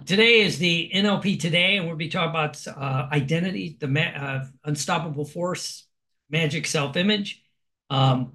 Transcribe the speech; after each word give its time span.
Today 0.00 0.40
is 0.40 0.58
the 0.58 0.90
NLP 0.94 1.38
Today, 1.38 1.76
and 1.76 1.86
we'll 1.86 1.96
be 1.96 2.08
talking 2.08 2.30
about 2.30 2.66
uh, 2.66 3.08
identity, 3.12 3.76
the 3.78 4.00
uh, 4.00 4.44
unstoppable 4.64 5.24
force, 5.24 5.86
magic 6.30 6.66
self-image. 6.66 7.42
Um, 7.90 8.34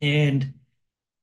and 0.00 0.54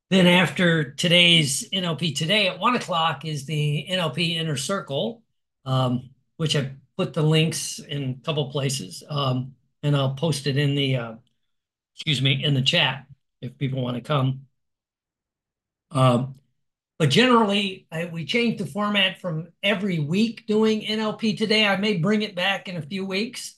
then 0.09 0.27
after 0.27 0.91
today's 0.91 1.69
NLP 1.69 2.15
Today 2.15 2.47
at 2.47 2.59
one 2.59 2.75
o'clock 2.75 3.25
is 3.25 3.45
the 3.45 3.87
NLP 3.89 4.35
Inner 4.35 4.57
Circle, 4.57 5.23
um, 5.65 6.09
which 6.37 6.55
I 6.55 6.71
put 6.97 7.13
the 7.13 7.23
links 7.23 7.79
in 7.79 8.19
a 8.21 8.25
couple 8.25 8.51
places, 8.51 9.03
um, 9.09 9.53
and 9.81 9.95
I'll 9.95 10.15
post 10.15 10.47
it 10.47 10.57
in 10.57 10.75
the, 10.75 10.95
uh, 10.97 11.13
excuse 11.95 12.21
me, 12.21 12.43
in 12.43 12.53
the 12.53 12.61
chat 12.61 13.05
if 13.41 13.57
people 13.57 13.81
want 13.81 13.95
to 13.95 14.01
come. 14.01 14.41
But 16.99 17.09
generally, 17.09 17.87
I, 17.91 18.05
we 18.05 18.25
changed 18.25 18.59
the 18.59 18.65
format 18.65 19.21
from 19.21 19.49
every 19.61 19.99
week 19.99 20.47
doing 20.47 20.81
NLP 20.81 21.37
today. 21.37 21.65
I 21.65 21.77
may 21.77 21.97
bring 21.97 22.23
it 22.23 22.35
back 22.35 22.67
in 22.67 22.75
a 22.75 22.81
few 22.81 23.05
weeks. 23.05 23.55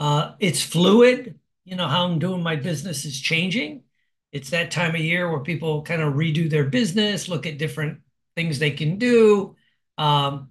Uh, 0.00 0.32
it's 0.40 0.62
fluid. 0.62 1.38
You 1.64 1.76
know, 1.76 1.86
how 1.86 2.06
I'm 2.06 2.18
doing 2.18 2.42
my 2.42 2.56
business 2.56 3.04
is 3.04 3.20
changing. 3.20 3.84
It's 4.32 4.50
that 4.50 4.70
time 4.72 4.94
of 4.94 5.00
year 5.00 5.30
where 5.30 5.40
people 5.40 5.82
kind 5.82 6.02
of 6.02 6.14
redo 6.14 6.50
their 6.50 6.64
business, 6.64 7.28
look 7.28 7.46
at 7.46 7.58
different 7.58 8.00
things 8.34 8.58
they 8.58 8.72
can 8.72 8.98
do. 8.98 9.56
Um, 9.96 10.48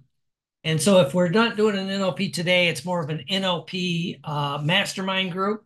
and 0.64 0.80
so 0.80 1.00
if 1.00 1.12
we're 1.12 1.28
not 1.28 1.56
doing 1.56 1.76
an 1.76 1.88
NLP 1.88 2.32
today, 2.32 2.68
it's 2.68 2.84
more 2.84 3.02
of 3.02 3.10
an 3.10 3.24
NLP 3.30 4.20
uh, 4.24 4.60
mastermind 4.62 5.32
group 5.32 5.64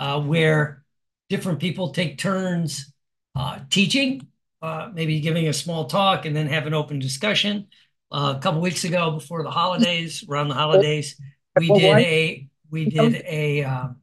uh, 0.00 0.20
where 0.20 0.84
different 1.28 1.60
people 1.60 1.90
take 1.90 2.18
turns 2.18 2.92
uh, 3.34 3.60
teaching 3.70 4.28
uh, 4.64 4.90
maybe 4.94 5.20
giving 5.20 5.48
a 5.48 5.52
small 5.52 5.84
talk 5.84 6.24
and 6.24 6.34
then 6.34 6.46
have 6.46 6.66
an 6.66 6.72
open 6.72 6.98
discussion. 6.98 7.66
Uh, 8.10 8.34
a 8.36 8.40
couple 8.40 8.62
weeks 8.62 8.84
ago, 8.84 9.10
before 9.10 9.42
the 9.42 9.50
holidays, 9.50 10.24
around 10.26 10.48
the 10.48 10.54
holidays, 10.54 11.20
we 11.54 11.70
did 11.70 11.98
a 11.98 12.48
we 12.70 12.86
did 12.86 13.22
a 13.26 13.64
um, 13.64 13.96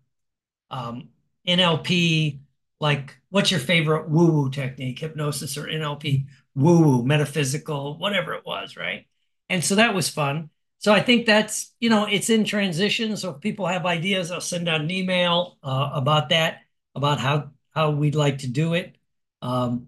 um, 0.70 1.10
NLP 1.48 2.42
like 2.80 3.18
what's 3.30 3.50
your 3.50 3.60
favorite 3.60 4.10
woo 4.10 4.32
woo 4.32 4.50
technique, 4.52 5.00
hypnosis 5.00 5.58
or 5.58 5.68
NLP 5.68 6.28
woo 6.56 6.82
woo, 6.84 7.04
metaphysical, 7.04 7.98
whatever 7.98 8.34
it 8.34 8.46
was, 8.46 8.78
right? 8.78 9.08
And 9.50 9.64
so 9.64 9.76
that 9.76 9.96
was 9.96 10.10
fun. 10.10 10.50
So 10.78 10.94
I 10.94 11.02
think 11.02 11.26
that's 11.26 11.74
you 11.80 11.90
know 11.90 12.06
it's 12.06 12.30
in 12.30 12.44
transition. 12.44 13.18
So 13.18 13.32
if 13.32 13.42
people 13.42 13.66
have 13.66 13.88
ideas, 13.88 14.30
I'll 14.30 14.42
send 14.42 14.70
out 14.70 14.82
an 14.82 14.92
email 14.92 15.58
uh, 15.64 15.90
about 15.94 16.30
that, 16.30 16.60
about 16.94 17.20
how 17.20 17.52
how 17.72 17.92
we'd 17.92 18.16
like 18.16 18.40
to 18.40 18.48
do 18.48 18.74
it. 18.76 18.96
Um, 19.42 19.88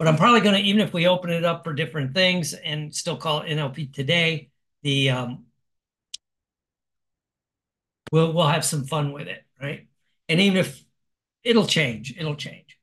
but 0.00 0.08
I'm 0.08 0.16
probably 0.16 0.40
going 0.40 0.54
to, 0.54 0.66
even 0.66 0.80
if 0.80 0.94
we 0.94 1.06
open 1.06 1.28
it 1.28 1.44
up 1.44 1.62
for 1.62 1.74
different 1.74 2.14
things 2.14 2.54
and 2.54 2.94
still 2.94 3.18
call 3.18 3.42
it 3.42 3.50
NLP 3.50 3.92
today, 3.92 4.48
the 4.82 5.10
um, 5.10 5.44
we'll 8.10 8.32
we'll 8.32 8.46
have 8.46 8.64
some 8.64 8.86
fun 8.86 9.12
with 9.12 9.28
it, 9.28 9.44
right? 9.60 9.88
And 10.30 10.40
even 10.40 10.56
if 10.56 10.82
it'll 11.44 11.66
change, 11.66 12.16
it'll 12.16 12.34
change. 12.34 12.78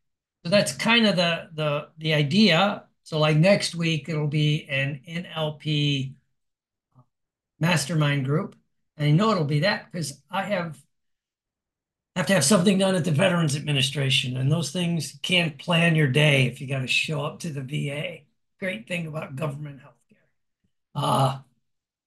So 0.45 0.51
that's 0.51 0.73
kind 0.73 1.07
of 1.07 1.15
the 1.15 1.49
the 1.55 1.87
the 1.97 2.13
idea. 2.13 2.83
So 3.01 3.17
like 3.17 3.37
next 3.37 3.73
week, 3.73 4.09
it'll 4.09 4.27
be 4.27 4.67
an 4.69 5.01
NLP 5.09 6.13
mastermind 7.59 8.25
group. 8.25 8.55
And 8.95 9.07
I 9.07 9.11
know 9.11 9.31
it'll 9.31 9.43
be 9.43 9.61
that 9.61 9.91
because 9.91 10.21
I 10.29 10.43
have 10.43 10.77
have 12.17 12.25
to 12.27 12.33
have 12.33 12.43
something 12.43 12.77
done 12.79 12.95
at 12.95 13.05
the 13.05 13.11
Veterans 13.11 13.55
Administration, 13.55 14.37
and 14.37 14.51
those 14.51 14.71
things 14.71 15.19
can't 15.21 15.57
plan 15.59 15.95
your 15.95 16.07
day 16.07 16.47
if 16.47 16.59
you 16.59 16.67
got 16.67 16.79
to 16.79 16.87
show 16.87 17.23
up 17.23 17.39
to 17.41 17.49
the 17.49 17.61
VA. 17.61 18.21
Great 18.59 18.87
thing 18.87 19.05
about 19.05 19.35
government 19.35 19.79
healthcare. 19.79 20.17
Uh, 20.95 21.39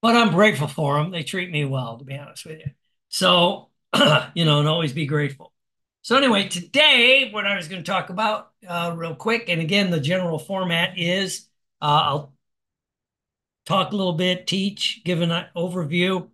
but 0.03 0.17
I'm 0.17 0.33
grateful 0.33 0.67
for 0.67 0.97
them. 0.97 1.11
They 1.13 1.23
treat 1.23 1.51
me 1.51 1.65
well, 1.65 1.97
to 1.99 2.05
be 2.05 2.17
honest 2.17 2.45
with 2.45 2.59
you. 2.59 2.73
So, 3.09 3.69
you 4.35 4.45
know, 4.45 4.59
and 4.59 4.69
always 4.69 4.93
be 4.93 5.07
grateful. 5.07 5.53
So 6.03 6.17
anyway, 6.17 6.49
today, 6.49 7.31
what 7.31 7.47
I 7.47 7.57
was 7.57 7.69
going 7.69 7.83
to 7.83 7.91
talk 7.91 8.11
about 8.11 8.51
uh, 8.67 8.95
real 8.97 9.15
quick, 9.15 9.49
and 9.49 9.61
again, 9.61 9.91
the 9.91 10.01
general 10.01 10.39
format 10.39 10.99
is 10.99 11.47
uh, 11.81 12.03
I'll 12.05 12.35
talk 13.67 13.93
a 13.93 13.97
little 13.97 14.15
bit, 14.15 14.47
teach, 14.47 15.03
give 15.05 15.21
an 15.21 15.47
overview, 15.55 16.29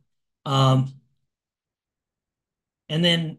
um, 0.47 0.95
and 2.89 3.05
then 3.05 3.39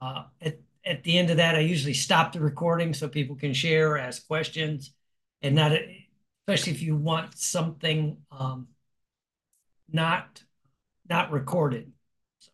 uh, 0.00 0.24
at, 0.40 0.58
at 0.84 1.02
the 1.02 1.18
end 1.18 1.30
of 1.30 1.38
that, 1.38 1.54
I 1.54 1.60
usually 1.60 1.94
stop 1.94 2.32
the 2.32 2.40
recording 2.40 2.94
so 2.94 3.08
people 3.08 3.36
can 3.36 3.54
share 3.54 3.98
ask 3.98 4.26
questions 4.26 4.92
and 5.42 5.54
not, 5.54 5.72
especially 6.46 6.72
if 6.72 6.82
you 6.82 6.96
want 6.96 7.36
something 7.36 8.18
um, 8.30 8.68
not, 9.90 10.42
not 11.08 11.32
recorded. 11.32 11.92
So, 12.40 12.50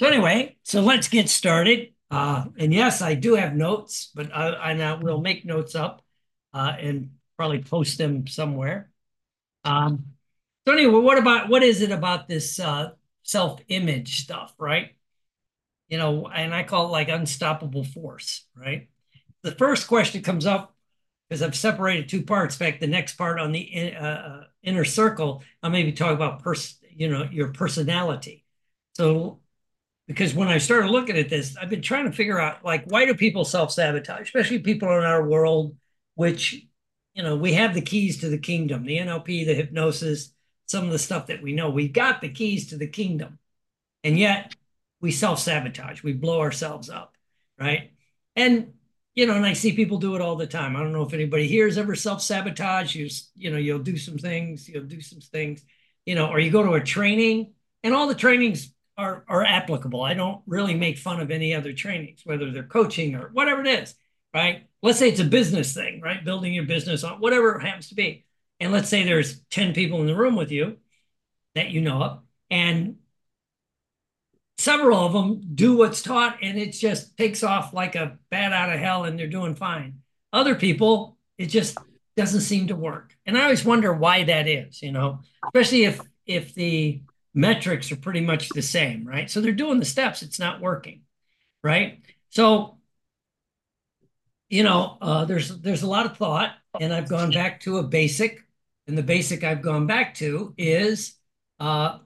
so 0.00 0.06
anyway, 0.06 0.56
so 0.62 0.80
let's 0.80 1.08
get 1.08 1.28
started. 1.28 1.92
Uh, 2.10 2.44
and 2.58 2.72
yes, 2.72 3.02
I 3.02 3.14
do 3.14 3.34
have 3.34 3.54
notes, 3.54 4.10
but 4.14 4.34
I, 4.34 4.72
I 4.72 4.94
will 4.94 5.20
make 5.20 5.44
notes 5.44 5.74
up 5.74 6.02
uh, 6.52 6.72
and 6.78 7.10
probably 7.36 7.62
post 7.62 7.98
them 7.98 8.26
somewhere. 8.26 8.90
Um, 9.64 10.04
so 10.66 10.74
anyway, 10.74 11.00
what 11.00 11.18
about 11.18 11.48
what 11.48 11.62
is 11.62 11.82
it 11.82 11.90
about 11.90 12.28
this 12.28 12.60
uh, 12.60 12.90
self-image 13.22 14.22
stuff, 14.22 14.54
right? 14.58 14.94
You 15.88 15.98
know, 15.98 16.28
and 16.28 16.54
I 16.54 16.62
call 16.62 16.86
it 16.86 16.90
like 16.90 17.08
unstoppable 17.08 17.84
force, 17.84 18.46
right? 18.56 18.88
The 19.42 19.52
first 19.52 19.86
question 19.86 20.22
comes 20.22 20.46
up 20.46 20.74
because 21.28 21.42
I've 21.42 21.56
separated 21.56 22.08
two 22.08 22.22
parts. 22.22 22.54
In 22.54 22.66
fact, 22.66 22.80
the 22.80 22.86
next 22.86 23.16
part 23.16 23.38
on 23.38 23.52
the 23.52 23.94
uh, 23.94 24.04
uh, 24.04 24.44
inner 24.62 24.84
circle, 24.84 25.42
I'll 25.62 25.70
maybe 25.70 25.92
talk 25.92 26.14
about 26.14 26.42
pers- 26.42 26.78
you 26.90 27.08
know, 27.08 27.24
your 27.30 27.48
personality. 27.48 28.44
So, 28.94 29.40
because 30.06 30.34
when 30.34 30.48
I 30.48 30.58
started 30.58 30.90
looking 30.90 31.16
at 31.16 31.28
this, 31.28 31.56
I've 31.56 31.70
been 31.70 31.82
trying 31.82 32.04
to 32.04 32.12
figure 32.12 32.40
out 32.40 32.64
like 32.64 32.84
why 32.86 33.04
do 33.06 33.14
people 33.14 33.44
self-sabotage, 33.44 34.22
especially 34.22 34.58
people 34.60 34.88
in 34.96 35.04
our 35.04 35.26
world, 35.26 35.76
which 36.14 36.66
you 37.14 37.22
know, 37.22 37.36
we 37.36 37.52
have 37.54 37.74
the 37.74 37.80
keys 37.80 38.18
to 38.20 38.28
the 38.28 38.38
kingdom, 38.38 38.84
the 38.84 38.98
NLP, 38.98 39.46
the 39.46 39.54
hypnosis, 39.54 40.32
some 40.66 40.84
of 40.84 40.90
the 40.90 40.98
stuff 40.98 41.28
that 41.28 41.42
we 41.42 41.52
know. 41.52 41.70
We 41.70 41.88
got 41.88 42.20
the 42.20 42.28
keys 42.28 42.68
to 42.68 42.76
the 42.76 42.88
kingdom. 42.88 43.38
And 44.02 44.18
yet 44.18 44.54
we 45.04 45.10
self 45.10 45.38
sabotage, 45.38 46.02
we 46.02 46.14
blow 46.14 46.40
ourselves 46.40 46.88
up, 46.88 47.14
right? 47.60 47.90
And 48.36 48.72
you 49.14 49.26
know, 49.26 49.34
and 49.34 49.44
I 49.44 49.52
see 49.52 49.76
people 49.76 49.98
do 49.98 50.16
it 50.16 50.22
all 50.22 50.34
the 50.34 50.46
time. 50.46 50.74
I 50.74 50.80
don't 50.80 50.94
know 50.94 51.02
if 51.02 51.12
anybody 51.12 51.46
here 51.46 51.66
has 51.66 51.76
ever 51.76 51.94
self 51.94 52.22
sabotage. 52.22 52.94
You 52.96 53.10
you 53.36 53.50
know, 53.50 53.58
you'll 53.58 53.80
do 53.80 53.98
some 53.98 54.16
things, 54.16 54.66
you'll 54.66 54.84
do 54.84 55.02
some 55.02 55.20
things, 55.20 55.62
you 56.06 56.14
know, 56.14 56.28
or 56.28 56.40
you 56.40 56.50
go 56.50 56.62
to 56.62 56.72
a 56.72 56.80
training, 56.80 57.52
and 57.82 57.92
all 57.92 58.08
the 58.08 58.14
trainings 58.14 58.72
are 58.96 59.26
are 59.28 59.44
applicable. 59.44 60.00
I 60.02 60.14
don't 60.14 60.40
really 60.46 60.74
make 60.74 60.96
fun 60.96 61.20
of 61.20 61.30
any 61.30 61.54
other 61.54 61.74
trainings, 61.74 62.22
whether 62.24 62.50
they're 62.50 62.62
coaching 62.62 63.14
or 63.14 63.28
whatever 63.28 63.60
it 63.60 63.82
is, 63.82 63.94
right? 64.32 64.66
Let's 64.82 64.98
say 64.98 65.10
it's 65.10 65.20
a 65.20 65.24
business 65.24 65.74
thing, 65.74 66.00
right? 66.00 66.24
Building 66.24 66.54
your 66.54 66.64
business 66.64 67.04
on 67.04 67.20
whatever 67.20 67.56
it 67.56 67.62
happens 67.62 67.90
to 67.90 67.94
be. 67.94 68.24
And 68.58 68.72
let's 68.72 68.88
say 68.88 69.04
there's 69.04 69.40
10 69.50 69.74
people 69.74 70.00
in 70.00 70.06
the 70.06 70.16
room 70.16 70.34
with 70.34 70.50
you 70.50 70.78
that 71.56 71.68
you 71.68 71.82
know 71.82 72.02
of, 72.02 72.22
and 72.50 72.96
several 74.58 74.98
of 74.98 75.12
them 75.12 75.42
do 75.54 75.76
what's 75.76 76.02
taught 76.02 76.38
and 76.42 76.58
it 76.58 76.72
just 76.72 77.16
takes 77.16 77.42
off 77.42 77.72
like 77.72 77.94
a 77.96 78.18
bat 78.30 78.52
out 78.52 78.72
of 78.72 78.78
hell 78.78 79.04
and 79.04 79.18
they're 79.18 79.26
doing 79.26 79.54
fine. 79.54 80.00
Other 80.32 80.54
people, 80.54 81.18
it 81.38 81.46
just 81.46 81.76
doesn't 82.16 82.42
seem 82.42 82.68
to 82.68 82.76
work. 82.76 83.16
And 83.26 83.36
I 83.36 83.44
always 83.44 83.64
wonder 83.64 83.92
why 83.92 84.24
that 84.24 84.46
is, 84.46 84.82
you 84.82 84.92
know, 84.92 85.20
especially 85.46 85.84
if 85.84 86.00
if 86.26 86.54
the 86.54 87.02
metrics 87.34 87.90
are 87.92 87.96
pretty 87.96 88.20
much 88.20 88.48
the 88.50 88.62
same, 88.62 89.06
right? 89.06 89.30
So 89.30 89.40
they're 89.40 89.52
doing 89.52 89.78
the 89.78 89.84
steps, 89.84 90.22
it's 90.22 90.38
not 90.38 90.60
working, 90.60 91.02
right? 91.62 92.00
So, 92.30 92.78
you 94.48 94.62
know, 94.62 94.96
uh, 95.00 95.24
there's 95.24 95.60
there's 95.60 95.82
a 95.82 95.88
lot 95.88 96.06
of 96.06 96.16
thought, 96.16 96.52
and 96.80 96.92
I've 96.92 97.08
gone 97.08 97.30
back 97.32 97.60
to 97.60 97.78
a 97.78 97.82
basic, 97.82 98.40
and 98.86 98.96
the 98.96 99.02
basic 99.02 99.42
I've 99.42 99.62
gone 99.62 99.86
back 99.86 100.14
to 100.16 100.54
is 100.56 101.14
uh, 101.60 101.98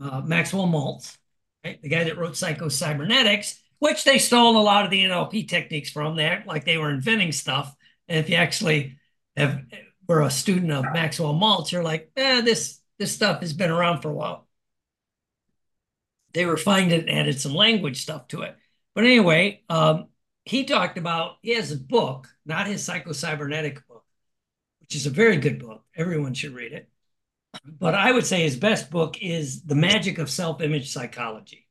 uh, 0.00 0.20
Maxwell 0.22 0.66
Maltz, 0.66 1.16
right? 1.64 1.80
the 1.82 1.88
guy 1.88 2.04
that 2.04 2.18
wrote 2.18 2.36
Psycho-Cybernetics, 2.36 3.60
which 3.78 4.04
they 4.04 4.18
stole 4.18 4.56
a 4.56 4.62
lot 4.62 4.84
of 4.84 4.90
the 4.90 5.04
NLP 5.04 5.48
techniques 5.48 5.90
from. 5.90 6.16
They 6.16 6.24
act 6.24 6.46
like 6.46 6.64
they 6.64 6.78
were 6.78 6.90
inventing 6.90 7.32
stuff. 7.32 7.74
And 8.08 8.18
if 8.18 8.28
you 8.28 8.36
actually 8.36 8.98
have 9.36 9.62
were 10.06 10.22
a 10.22 10.30
student 10.30 10.70
of 10.70 10.84
Maxwell 10.84 11.34
Maltz, 11.34 11.72
you're 11.72 11.82
like, 11.82 12.10
eh, 12.16 12.42
this 12.42 12.80
this 12.98 13.12
stuff 13.12 13.40
has 13.40 13.52
been 13.52 13.70
around 13.70 14.02
for 14.02 14.10
a 14.10 14.14
while. 14.14 14.46
They 16.32 16.44
refined 16.44 16.92
it 16.92 17.08
and 17.08 17.10
added 17.10 17.40
some 17.40 17.54
language 17.54 18.02
stuff 18.02 18.28
to 18.28 18.42
it. 18.42 18.56
But 18.94 19.04
anyway, 19.04 19.62
um, 19.68 20.08
he 20.44 20.64
talked 20.64 20.98
about 20.98 21.36
he 21.42 21.54
has 21.54 21.72
a 21.72 21.76
book, 21.76 22.28
not 22.44 22.66
his 22.66 22.84
Psycho-Cybernetic 22.84 23.86
book, 23.88 24.04
which 24.80 24.94
is 24.94 25.06
a 25.06 25.10
very 25.10 25.38
good 25.38 25.58
book. 25.58 25.84
Everyone 25.96 26.34
should 26.34 26.54
read 26.54 26.72
it 26.72 26.88
but 27.66 27.94
I 27.94 28.12
would 28.12 28.26
say 28.26 28.42
his 28.42 28.56
best 28.56 28.90
book 28.90 29.20
is 29.22 29.62
The 29.62 29.74
Magic 29.74 30.18
of 30.18 30.30
Self-Image 30.30 30.90
Psychology. 30.90 31.66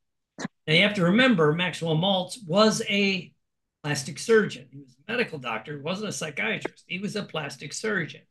Now 0.68 0.74
you 0.74 0.81
have 0.83 0.95
to 0.95 1.06
remember 1.06 1.53
Maxwell 1.53 1.97
Maltz 1.97 2.38
was 2.45 2.81
a 2.89 3.33
plastic 3.83 4.18
surgeon. 4.19 4.68
He 4.71 4.80
was 4.80 4.95
a 5.07 5.12
medical 5.12 5.39
doctor, 5.39 5.75
He 5.77 5.81
wasn't 5.83 6.09
a 6.09 6.13
psychiatrist. 6.13 6.85
He 6.88 7.00
was 7.00 7.15
a 7.15 7.24
plastic 7.24 7.74
surgeon. 7.74 8.21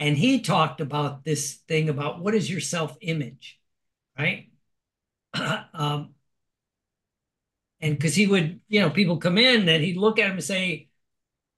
and 0.00 0.16
he 0.16 0.40
talked 0.40 0.80
about 0.80 1.24
this 1.24 1.54
thing 1.68 1.88
about 1.88 2.20
what 2.20 2.34
is 2.34 2.50
your 2.50 2.60
self-image, 2.60 3.60
right? 4.18 4.50
um, 5.74 6.14
and 7.80 7.96
because 7.96 8.14
he 8.14 8.26
would, 8.26 8.60
you 8.68 8.80
know, 8.80 8.90
people 8.90 9.16
come 9.18 9.38
in 9.38 9.68
and 9.68 9.82
he'd 9.84 9.96
look 9.96 10.18
at 10.18 10.26
him 10.26 10.32
and 10.32 10.44
say, 10.44 10.88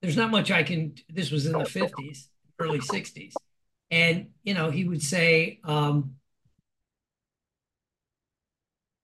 "There's 0.01 0.17
not 0.17 0.31
much 0.31 0.51
I 0.51 0.63
can." 0.63 0.95
This 1.09 1.31
was 1.31 1.47
in 1.47 1.53
the 1.53 1.65
'50s, 1.65 2.29
early 2.59 2.79
'60s, 2.81 3.35
and 3.91 4.31
you 4.43 4.55
know, 4.55 4.71
he 4.71 4.85
would 4.85 5.03
say, 5.03 5.61
um, 5.65 6.17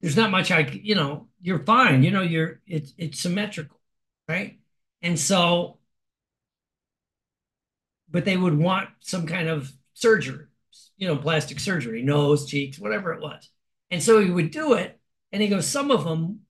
"There's 0.01 0.17
not 0.17 0.31
much 0.31 0.51
I, 0.51 0.61
you 0.61 0.95
know, 0.95 1.29
you're 1.43 1.65
fine. 1.65 2.03
You 2.03 2.11
know, 2.11 2.23
you're 2.23 2.61
it's 2.67 2.93
it's 2.99 3.21
symmetrical, 3.21 3.79
right?" 4.29 4.59
And 5.03 5.19
so 5.19 5.79
but 8.11 8.25
they 8.25 8.37
would 8.37 8.57
want 8.57 8.89
some 9.01 9.27
kind 9.27 9.49
of 9.49 9.73
surgery, 9.95 10.47
you 10.97 11.07
know, 11.07 11.17
plastic 11.17 11.61
surgery, 11.61 12.03
nose, 12.03 12.47
cheeks, 12.47 12.79
whatever 12.79 13.13
it 13.13 13.21
was. 13.21 13.51
And 13.91 14.03
so 14.03 14.21
he 14.21 14.31
would 14.31 14.51
do 14.51 14.75
it. 14.75 14.99
And 15.33 15.43
he 15.43 15.49
goes, 15.49 15.67
some 15.67 15.91
of 15.91 16.05
them, 16.05 16.41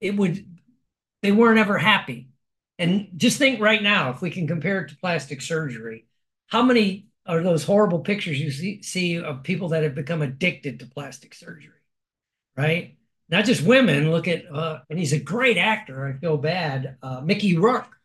it 0.00 0.16
would, 0.16 0.44
they 1.22 1.32
weren't 1.32 1.58
ever 1.58 1.78
happy. 1.78 2.28
And 2.78 3.08
just 3.16 3.38
think 3.38 3.60
right 3.60 3.82
now, 3.82 4.10
if 4.10 4.20
we 4.20 4.30
can 4.30 4.46
compare 4.46 4.80
it 4.82 4.88
to 4.90 4.96
plastic 4.96 5.40
surgery, 5.40 6.06
how 6.48 6.62
many 6.62 7.06
are 7.26 7.42
those 7.42 7.64
horrible 7.64 8.00
pictures 8.00 8.40
you 8.40 8.50
see, 8.50 8.82
see 8.82 9.18
of 9.18 9.42
people 9.42 9.70
that 9.70 9.82
have 9.82 9.94
become 9.94 10.22
addicted 10.22 10.80
to 10.80 10.86
plastic 10.86 11.34
surgery, 11.34 11.72
right? 12.56 12.96
Not 13.28 13.44
just 13.46 13.62
women. 13.62 14.10
Look 14.10 14.28
at, 14.28 14.44
uh, 14.52 14.80
and 14.90 14.98
he's 14.98 15.12
a 15.12 15.18
great 15.18 15.56
actor. 15.56 16.06
I 16.06 16.12
feel 16.20 16.36
bad. 16.36 16.96
Uh, 17.02 17.20
Mickey 17.22 17.56
Rourke 17.56 17.96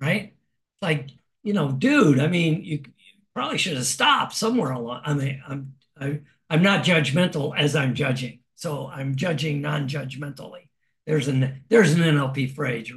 right? 0.00 0.34
Like, 0.82 1.10
you 1.42 1.52
know, 1.52 1.72
dude, 1.72 2.20
I 2.20 2.26
mean, 2.28 2.64
you, 2.64 2.78
you 2.84 3.22
probably 3.34 3.58
should 3.58 3.76
have 3.76 3.86
stopped 3.86 4.34
somewhere 4.34 4.72
along. 4.72 5.02
I 5.04 5.14
mean, 5.14 5.42
I'm 5.46 5.74
I, 5.98 6.20
I'm 6.50 6.62
not 6.62 6.84
judgmental 6.84 7.56
as 7.56 7.76
I'm 7.76 7.94
judging, 7.94 8.40
so 8.54 8.88
I'm 8.88 9.14
judging 9.16 9.60
non-judgmentally. 9.60 10.68
There's 11.06 11.28
an 11.28 11.62
there's 11.68 11.92
an 11.92 12.00
NLP 12.00 12.54
phrase, 12.54 12.92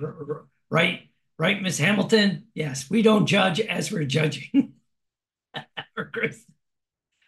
right? 0.69 1.01
Right, 1.39 1.61
Miss 1.61 1.77
Hamilton? 1.77 2.47
Yes, 2.55 2.89
we 2.89 3.01
don't 3.03 3.27
judge 3.27 3.59
as 3.59 3.91
we're 3.91 4.05
judging. 4.05 4.73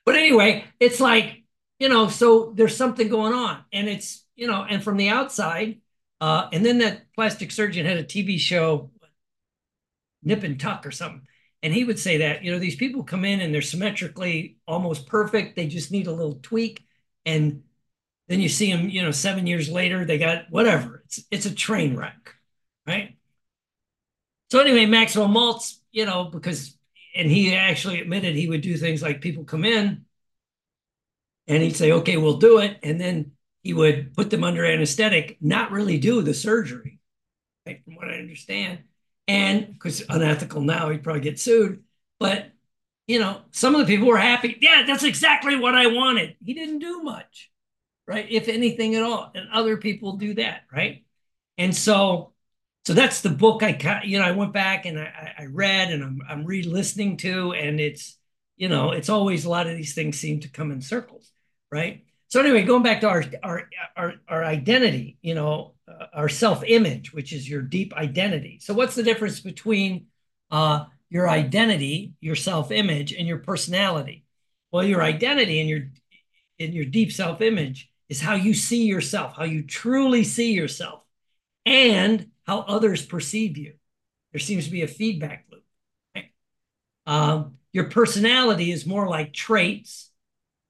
but 0.06 0.16
anyway, 0.16 0.66
it's 0.80 1.00
like 1.00 1.44
you 1.80 1.88
know, 1.88 2.10
so 2.10 2.52
there's 2.56 2.76
something 2.76 3.08
going 3.08 3.34
on, 3.34 3.64
and 3.72 3.88
it's 3.88 4.26
you 4.36 4.48
know, 4.48 4.66
and 4.68 4.84
from 4.84 4.98
the 4.98 5.10
outside, 5.10 5.80
uh, 6.22 6.50
and 6.52 6.66
then 6.66 6.80
that 6.80 7.14
plastic 7.14 7.52
surgeon 7.52 7.86
had 7.86 7.98
a 7.98 8.04
TV 8.04 8.38
show 8.38 8.92
nip 10.24 10.44
and 10.44 10.60
tuck 10.60 10.86
or 10.86 10.92
something. 10.92 11.22
And 11.62 11.74
he 11.74 11.84
would 11.84 12.00
say 12.00 12.18
that, 12.18 12.44
you 12.44 12.52
know, 12.52 12.60
these 12.60 12.76
people 12.76 13.04
come 13.04 13.26
in 13.26 13.42
and 13.42 13.54
they're 13.54 13.62
symmetrically 13.62 14.58
almost 14.68 15.08
perfect. 15.08 15.56
They 15.56 15.68
just 15.68 15.92
need 15.92 16.08
a 16.08 16.12
little 16.12 16.40
tweak. 16.42 16.86
And 17.26 17.64
then 18.30 18.42
you 18.42 18.50
see 18.50 18.72
them, 18.72 18.90
you 18.90 19.04
know, 19.04 19.12
seven 19.12 19.48
years 19.48 19.70
later, 19.70 20.06
they 20.06 20.20
got 20.20 20.46
whatever. 20.52 21.04
It's 21.06 21.22
it's 21.32 21.48
a 21.48 21.56
train 21.56 21.98
wreck, 21.98 22.36
right? 22.88 23.19
So 24.52 24.60
anyway, 24.60 24.86
Maxwell 24.86 25.28
Maltz, 25.28 25.80
you 25.92 26.06
know, 26.06 26.26
because 26.26 26.76
and 27.16 27.30
he 27.30 27.56
actually 27.56 28.02
admitted 28.02 28.36
he 28.36 28.48
would 28.50 28.62
do 28.62 28.78
things 28.78 29.02
like 29.02 29.22
people 29.22 29.44
come 29.44 29.66
in 29.66 30.06
and 31.48 31.64
he'd 31.64 31.76
say, 31.76 31.92
okay, 31.92 32.18
we'll 32.18 32.38
do 32.38 32.60
it. 32.60 32.78
And 32.84 33.02
then 33.02 33.32
he 33.64 33.74
would 33.74 34.14
put 34.14 34.30
them 34.30 34.44
under 34.44 34.66
anesthetic, 34.66 35.38
not 35.42 35.72
really 35.72 35.98
do 35.98 36.22
the 36.22 36.34
surgery, 36.34 37.00
right, 37.66 37.84
from 37.84 37.96
what 37.96 38.10
I 38.10 38.20
understand. 38.20 38.80
And 39.28 39.74
because 39.74 40.04
unethical 40.08 40.62
now, 40.62 40.90
he'd 40.90 41.04
probably 41.04 41.22
get 41.22 41.40
sued. 41.40 41.84
But, 42.20 42.52
you 43.08 43.20
know, 43.20 43.42
some 43.52 43.76
of 43.76 43.82
the 43.82 43.88
people 43.88 44.08
were 44.08 44.18
happy. 44.18 44.58
Yeah, 44.62 44.84
that's 44.86 45.04
exactly 45.04 45.56
what 45.56 45.76
I 45.76 45.88
wanted. 45.88 46.36
He 46.44 46.54
didn't 46.54 46.80
do 46.80 47.02
much, 47.02 47.52
right? 48.08 48.26
If 48.30 48.48
anything 48.48 48.96
at 48.96 49.04
all. 49.04 49.32
And 49.34 49.50
other 49.52 49.78
people 49.78 50.18
do 50.18 50.36
that, 50.36 50.62
right? 50.72 51.04
And 51.58 51.76
so, 51.76 52.34
so 52.86 52.94
that's 52.94 53.22
the 53.22 53.30
book 53.30 53.62
I, 53.64 54.02
you 54.04 54.20
know, 54.20 54.26
I 54.26 54.32
went 54.32 54.54
back 54.54 54.86
and 54.86 55.00
I, 55.00 55.34
I 55.38 55.46
read 55.46 55.92
and 55.92 56.04
I'm, 56.04 56.22
I'm 56.28 56.46
re-listening 56.46 57.18
to, 57.18 57.54
and 57.54 57.80
it's, 57.80 58.18
you 58.58 58.68
know, 58.68 58.92
it's 58.92 59.10
always 59.10 59.46
a 59.46 59.50
lot 59.50 59.68
of 59.68 59.78
these 59.78 59.94
things 59.94 60.20
seem 60.20 60.40
to 60.42 60.50
come 60.50 60.72
in 60.72 60.82
circles, 60.82 61.32
right? 61.72 62.04
So 62.30 62.40
anyway, 62.40 62.64
going 62.64 62.84
back 62.84 63.02
to 63.02 63.10
our 63.10 63.24
our 63.42 63.70
our, 63.98 64.14
our 64.28 64.44
identity, 64.44 65.18
you 65.22 65.34
know, 65.34 65.74
uh, 65.88 66.06
our 66.14 66.30
self-image, 66.30 67.12
which 67.12 67.34
is 67.34 67.50
your 67.50 67.64
deep 67.64 67.94
identity. 67.96 68.60
So 68.62 68.74
what's 68.74 68.96
the 68.96 69.04
difference 69.04 69.40
between 69.40 70.08
uh, 70.52 70.86
your 71.10 71.28
identity, 71.28 72.14
your 72.22 72.36
self-image, 72.36 73.14
and 73.14 73.28
your 73.28 73.40
personality? 73.40 74.26
Well, 74.72 74.84
your 74.84 75.02
identity 75.02 75.60
and 75.60 75.70
your 75.70 75.90
and 76.60 76.74
your 76.74 76.86
deep 76.86 77.12
self-image 77.12 77.90
is 78.10 78.22
how 78.22 78.36
you 78.36 78.54
see 78.54 78.86
yourself, 78.86 79.36
how 79.36 79.46
you 79.46 79.64
truly 79.64 80.24
see 80.24 80.52
yourself, 80.54 81.02
and 81.66 82.28
how 82.50 82.62
others 82.62 83.06
perceive 83.06 83.58
you. 83.58 83.74
There 84.32 84.40
seems 84.40 84.66
to 84.66 84.72
be 84.72 84.82
a 84.82 84.88
feedback 84.88 85.46
loop. 85.52 85.64
Right? 86.16 86.32
Um, 87.06 87.60
your 87.72 87.92
personality 87.92 88.72
is 88.72 88.88
more 88.88 89.08
like 89.08 89.34
traits, 89.34 90.10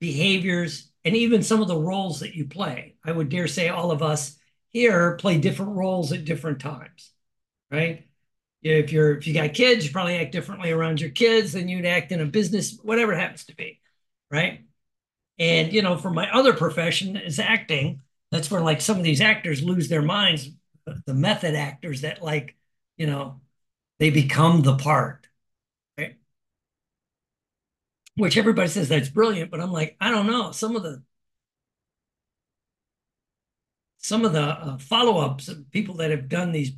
behaviors, 0.02 0.92
and 1.06 1.16
even 1.16 1.42
some 1.42 1.62
of 1.62 1.70
the 1.70 1.78
roles 1.78 2.20
that 2.20 2.36
you 2.36 2.48
play. 2.48 2.96
I 3.06 3.14
would 3.14 3.30
dare 3.30 3.48
say 3.48 3.70
all 3.70 3.92
of 3.92 4.02
us 4.02 4.38
here 4.68 5.16
play 5.16 5.38
different 5.38 5.78
roles 5.78 6.12
at 6.12 6.26
different 6.26 6.60
times, 6.60 7.12
right? 7.72 8.06
If 8.62 8.92
you're 8.92 9.18
if 9.18 9.26
you 9.26 9.34
got 9.34 9.54
kids, 9.54 9.86
you 9.86 9.94
probably 9.94 10.18
act 10.18 10.34
differently 10.34 10.72
around 10.72 11.00
your 11.00 11.12
kids 11.12 11.54
than 11.54 11.70
you'd 11.70 11.86
act 11.86 12.12
in 12.12 12.20
a 12.20 12.26
business, 12.26 12.78
whatever 12.84 13.14
it 13.14 13.20
happens 13.20 13.46
to 13.46 13.56
be, 13.56 13.80
right? 14.30 14.66
And 15.40 15.72
you 15.72 15.82
know, 15.82 15.96
for 15.98 16.12
my 16.12 16.30
other 16.30 16.52
profession 16.52 17.16
is 17.16 17.40
acting. 17.40 18.02
That's 18.32 18.52
where 18.52 18.62
like 18.62 18.82
some 18.82 18.98
of 18.98 19.04
these 19.04 19.22
actors 19.22 19.64
lose 19.64 19.88
their 19.88 20.02
minds. 20.02 20.50
The 21.06 21.14
method 21.14 21.56
actors 21.56 22.02
that 22.02 22.24
like, 22.24 22.56
you 22.98 23.08
know, 23.08 23.42
they 24.00 24.10
become 24.10 24.62
the 24.64 24.78
part, 24.78 25.28
right? 25.98 26.18
Which 28.16 28.38
everybody 28.38 28.68
says 28.70 28.90
that's 28.90 29.10
brilliant, 29.10 29.50
but 29.52 29.62
I'm 29.62 29.72
like, 29.72 29.96
I 30.02 30.12
don't 30.12 30.28
know. 30.28 30.52
Some 30.52 30.76
of 30.76 30.84
the 30.84 31.04
some 33.98 34.26
of 34.26 34.34
the 34.34 34.42
uh, 34.42 34.78
follow-ups 34.78 35.48
of 35.50 35.70
people 35.72 35.96
that 35.96 36.12
have 36.12 36.30
done 36.30 36.52
these 36.52 36.72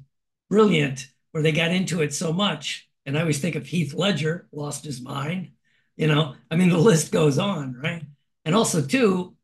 brilliant 0.50 1.08
where 1.32 1.44
they 1.44 1.52
got 1.52 1.72
into 1.72 2.02
it 2.02 2.14
so 2.14 2.34
much 2.34 2.90
and 3.06 3.18
i 3.18 3.22
always 3.22 3.40
think 3.40 3.56
of 3.56 3.66
heath 3.66 3.94
ledger 3.94 4.48
lost 4.52 4.84
his 4.84 5.02
mind 5.02 5.52
you 5.96 6.08
know 6.08 6.36
i 6.50 6.56
mean 6.56 6.70
the 6.70 6.78
list 6.78 7.12
goes 7.12 7.38
on 7.38 7.74
right 7.76 8.04
and 8.44 8.56
also 8.56 8.82
too 8.82 9.36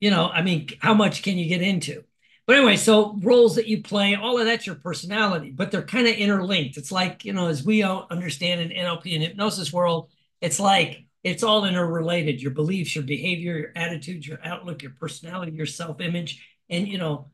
you 0.00 0.10
know 0.10 0.28
i 0.28 0.42
mean 0.42 0.68
how 0.80 0.94
much 0.94 1.22
can 1.22 1.38
you 1.38 1.48
get 1.48 1.62
into 1.62 2.02
but 2.46 2.56
anyway 2.56 2.76
so 2.76 3.16
roles 3.22 3.56
that 3.56 3.68
you 3.68 3.82
play 3.82 4.14
all 4.14 4.38
of 4.38 4.46
that's 4.46 4.66
your 4.66 4.76
personality 4.76 5.50
but 5.50 5.70
they're 5.70 5.82
kind 5.82 6.06
of 6.06 6.14
interlinked. 6.14 6.76
It's 6.76 6.92
like 6.92 7.24
you 7.24 7.32
know 7.32 7.48
as 7.48 7.64
we 7.64 7.82
all 7.82 8.06
understand 8.10 8.60
in 8.60 8.84
nlp 8.84 9.12
and 9.14 9.22
hypnosis 9.22 9.72
world 9.72 10.10
it's 10.40 10.60
like 10.60 11.06
it's 11.24 11.44
all 11.44 11.64
interrelated. 11.64 12.42
Your 12.42 12.50
beliefs 12.50 12.94
your 12.94 13.04
behavior 13.04 13.58
your 13.58 13.72
attitudes 13.76 14.26
your 14.26 14.38
outlook 14.44 14.82
your 14.82 14.92
personality 14.92 15.52
your 15.52 15.66
self-image 15.66 16.44
and 16.68 16.88
you 16.88 16.98
know 16.98 17.30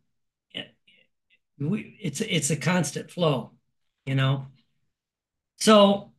eh, 0.54 0.64
we, 1.58 1.98
it's 2.00 2.20
it's 2.20 2.50
a 2.50 2.56
constant 2.56 3.10
flow 3.10 3.52
you 4.08 4.14
know? 4.14 4.46
So 5.56 6.12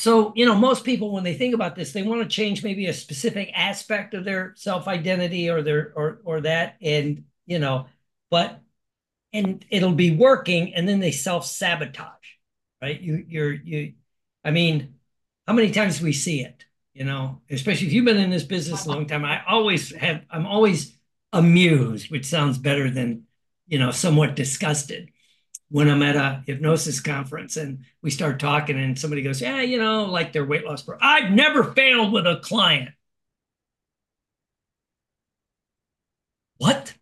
so 0.00 0.32
you 0.34 0.46
know 0.46 0.54
most 0.54 0.84
people 0.84 1.12
when 1.12 1.24
they 1.24 1.34
think 1.34 1.54
about 1.54 1.74
this 1.74 1.92
they 1.92 2.02
want 2.02 2.22
to 2.22 2.28
change 2.28 2.64
maybe 2.64 2.86
a 2.86 2.92
specific 2.92 3.50
aspect 3.54 4.14
of 4.14 4.24
their 4.24 4.54
self-identity 4.56 5.48
or 5.48 5.62
their 5.62 5.92
or 5.94 6.20
or 6.24 6.40
that 6.40 6.76
and 6.82 7.24
you 7.46 7.58
know 7.58 7.86
but 8.30 8.60
and 9.32 9.64
it'll 9.70 9.92
be 9.92 10.16
working 10.16 10.74
and 10.74 10.88
then 10.88 11.00
they 11.00 11.12
self-sabotage 11.12 12.06
right 12.82 13.00
you 13.00 13.24
you're 13.28 13.52
you 13.52 13.92
i 14.44 14.50
mean 14.50 14.94
how 15.50 15.56
many 15.56 15.72
times 15.72 16.00
we 16.00 16.12
see 16.12 16.42
it, 16.42 16.64
you 16.94 17.02
know, 17.02 17.40
especially 17.50 17.88
if 17.88 17.92
you've 17.92 18.04
been 18.04 18.18
in 18.18 18.30
this 18.30 18.44
business 18.44 18.86
a 18.86 18.88
long 18.88 19.06
time. 19.06 19.24
I 19.24 19.42
always 19.48 19.92
have, 19.96 20.22
I'm 20.30 20.46
always 20.46 20.96
amused, 21.32 22.08
which 22.08 22.24
sounds 22.24 22.56
better 22.56 22.88
than, 22.88 23.24
you 23.66 23.76
know, 23.76 23.90
somewhat 23.90 24.36
disgusted 24.36 25.10
when 25.70 25.88
I'm 25.88 26.02
at 26.02 26.16
a 26.16 26.42
hypnosis 26.46 27.00
conference 27.00 27.56
and 27.56 27.84
we 28.02 28.10
start 28.10 28.40
talking 28.40 28.78
and 28.78 28.98
somebody 28.98 29.22
goes, 29.22 29.40
yeah, 29.40 29.62
you 29.62 29.78
know, 29.78 30.04
like 30.04 30.32
their 30.32 30.44
weight 30.44 30.64
loss 30.64 30.82
program. 30.82 31.08
I've 31.08 31.30
never 31.32 31.64
failed 31.64 32.12
with 32.12 32.26
a 32.26 32.40
client. 32.42 32.90
What? 36.58 36.94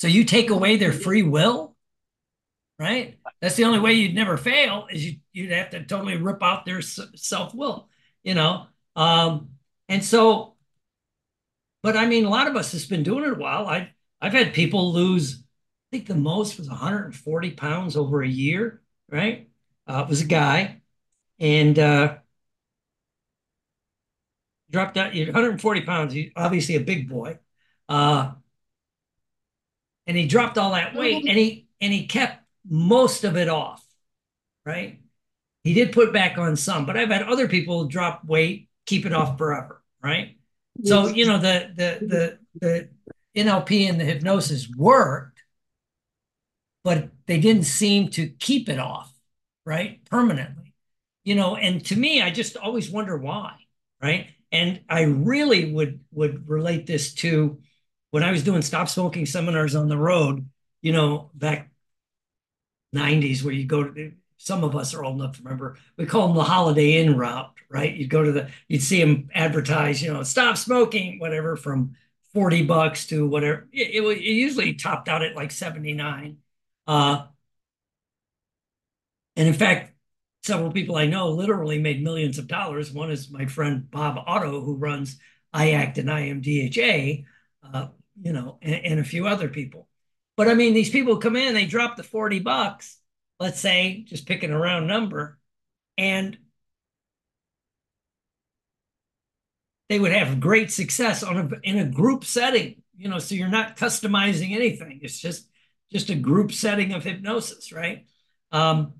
So 0.00 0.08
you 0.08 0.24
take 0.24 0.50
away 0.50 0.76
their 0.76 0.92
free 0.92 1.22
will? 1.22 1.72
right? 2.82 3.16
That's 3.40 3.54
the 3.54 3.64
only 3.64 3.78
way 3.78 3.92
you'd 3.92 4.14
never 4.14 4.36
fail 4.36 4.88
is 4.90 5.06
you, 5.06 5.16
you'd 5.32 5.52
have 5.52 5.70
to 5.70 5.84
totally 5.84 6.16
rip 6.16 6.42
out 6.42 6.66
their 6.66 6.82
self 6.82 7.54
will, 7.54 7.88
you 8.24 8.34
know. 8.34 8.66
Um, 8.96 9.50
and 9.88 10.04
so, 10.04 10.56
but 11.82 11.96
I 11.96 12.06
mean, 12.06 12.24
a 12.24 12.28
lot 12.28 12.48
of 12.48 12.56
us 12.56 12.72
has 12.72 12.86
been 12.86 13.04
doing 13.04 13.24
it 13.24 13.32
a 13.32 13.40
while. 13.40 13.68
I 13.68 13.90
I've 14.20 14.32
had 14.32 14.52
people 14.52 14.92
lose 14.92 15.41
think 15.92 16.06
the 16.08 16.14
most 16.14 16.58
was 16.58 16.68
140 16.68 17.50
pounds 17.52 17.96
over 17.96 18.22
a 18.22 18.28
year, 18.28 18.80
right? 19.10 19.48
Uh, 19.86 20.02
it 20.06 20.08
was 20.08 20.22
a 20.22 20.26
guy, 20.26 20.80
and 21.38 21.78
uh, 21.78 22.16
dropped 24.70 24.96
out 24.96 25.14
140 25.14 25.80
pounds. 25.82 26.14
He's 26.14 26.32
obviously 26.34 26.76
a 26.76 26.80
big 26.80 27.08
boy, 27.08 27.38
uh, 27.90 28.32
and 30.06 30.16
he 30.16 30.26
dropped 30.26 30.58
all 30.58 30.72
that 30.72 30.96
weight, 30.96 31.24
and 31.26 31.38
he 31.38 31.68
and 31.80 31.92
he 31.92 32.06
kept 32.06 32.42
most 32.68 33.24
of 33.24 33.36
it 33.36 33.48
off, 33.48 33.84
right? 34.64 34.98
He 35.64 35.74
did 35.74 35.92
put 35.92 36.12
back 36.12 36.38
on 36.38 36.56
some, 36.56 36.86
but 36.86 36.96
I've 36.96 37.10
had 37.10 37.22
other 37.22 37.48
people 37.48 37.84
drop 37.86 38.24
weight, 38.24 38.68
keep 38.86 39.06
it 39.06 39.12
off 39.12 39.38
forever, 39.38 39.82
right? 40.02 40.36
So 40.84 41.08
you 41.08 41.26
know 41.26 41.38
the 41.38 41.70
the 41.76 42.04
the 42.06 42.38
the 42.60 42.88
NLP 43.34 43.88
and 43.88 44.00
the 44.00 44.04
hypnosis 44.04 44.68
worked, 44.70 45.31
but 46.84 47.10
they 47.26 47.38
didn't 47.40 47.64
seem 47.64 48.08
to 48.10 48.28
keep 48.28 48.68
it 48.68 48.78
off, 48.78 49.12
right? 49.64 50.04
Permanently. 50.06 50.74
You 51.24 51.36
know, 51.36 51.56
and 51.56 51.84
to 51.86 51.96
me, 51.96 52.20
I 52.20 52.30
just 52.30 52.56
always 52.56 52.90
wonder 52.90 53.16
why, 53.16 53.54
right? 54.02 54.28
And 54.50 54.82
I 54.88 55.02
really 55.02 55.72
would 55.72 56.00
would 56.12 56.48
relate 56.48 56.86
this 56.86 57.14
to 57.14 57.58
when 58.10 58.22
I 58.22 58.32
was 58.32 58.42
doing 58.44 58.62
stop 58.62 58.88
smoking 58.88 59.24
seminars 59.26 59.74
on 59.74 59.88
the 59.88 59.96
road, 59.96 60.48
you 60.82 60.92
know, 60.92 61.30
back 61.34 61.70
90s 62.92 63.42
where 63.42 63.54
you 63.54 63.64
go 63.64 63.84
to 63.84 64.12
some 64.36 64.64
of 64.64 64.74
us 64.74 64.92
are 64.92 65.04
old 65.04 65.20
enough 65.20 65.36
to 65.36 65.42
remember. 65.42 65.78
We 65.96 66.04
call 66.06 66.26
them 66.26 66.36
the 66.36 66.42
Holiday 66.42 67.00
Inn 67.02 67.16
route, 67.16 67.52
right? 67.70 67.94
You'd 67.94 68.10
go 68.10 68.24
to 68.24 68.32
the, 68.32 68.50
you'd 68.66 68.82
see 68.82 69.00
them 69.00 69.30
advertise, 69.32 70.02
you 70.02 70.12
know, 70.12 70.24
stop 70.24 70.56
smoking, 70.56 71.20
whatever, 71.20 71.56
from 71.56 71.94
40 72.34 72.64
bucks 72.64 73.06
to 73.06 73.26
whatever. 73.26 73.68
It, 73.72 74.02
it, 74.02 74.18
it 74.18 74.22
usually 74.22 74.74
topped 74.74 75.08
out 75.08 75.22
at 75.22 75.36
like 75.36 75.52
79. 75.52 76.38
Uh, 76.86 77.26
and 79.36 79.48
in 79.48 79.54
fact, 79.54 79.92
several 80.42 80.72
people 80.72 80.96
I 80.96 81.06
know 81.06 81.30
literally 81.30 81.78
made 81.78 82.02
millions 82.02 82.38
of 82.38 82.48
dollars. 82.48 82.92
One 82.92 83.10
is 83.10 83.30
my 83.30 83.46
friend 83.46 83.90
Bob 83.90 84.22
Otto, 84.26 84.60
who 84.60 84.74
runs 84.76 85.18
IACT 85.54 85.98
and 85.98 86.08
IMDHA, 86.08 87.24
uh, 87.72 87.88
you 88.20 88.32
know, 88.32 88.58
and, 88.62 88.74
and 88.74 89.00
a 89.00 89.04
few 89.04 89.26
other 89.26 89.48
people. 89.48 89.88
But 90.36 90.48
I 90.48 90.54
mean, 90.54 90.74
these 90.74 90.90
people 90.90 91.18
come 91.18 91.36
in, 91.36 91.54
they 91.54 91.66
drop 91.66 91.96
the 91.96 92.02
40 92.02 92.40
bucks 92.40 92.98
let's 93.42 93.58
say, 93.60 94.04
just 94.06 94.26
picking 94.26 94.52
a 94.52 94.58
round 94.58 94.86
number, 94.86 95.36
and 95.98 96.38
they 99.88 99.98
would 99.98 100.12
have 100.12 100.38
great 100.38 100.70
success 100.70 101.24
on 101.24 101.36
a, 101.36 101.48
in 101.64 101.76
a 101.76 101.84
group 101.84 102.24
setting. 102.24 102.82
You 102.96 103.08
know, 103.08 103.18
so 103.18 103.34
you're 103.34 103.48
not 103.48 103.76
customizing 103.76 104.52
anything. 104.52 105.00
It's 105.02 105.18
just 105.18 105.48
just 105.92 106.10
a 106.10 106.14
group 106.14 106.52
setting 106.52 106.92
of 106.92 107.04
hypnosis, 107.04 107.72
right? 107.72 108.06
Um, 108.50 108.94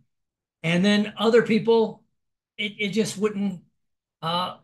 and 0.62 0.84
then 0.84 1.14
other 1.16 1.42
people, 1.42 2.04
it, 2.58 2.72
it 2.78 2.88
just 2.90 3.18
wouldn't 3.18 3.62
uh, 4.20 4.56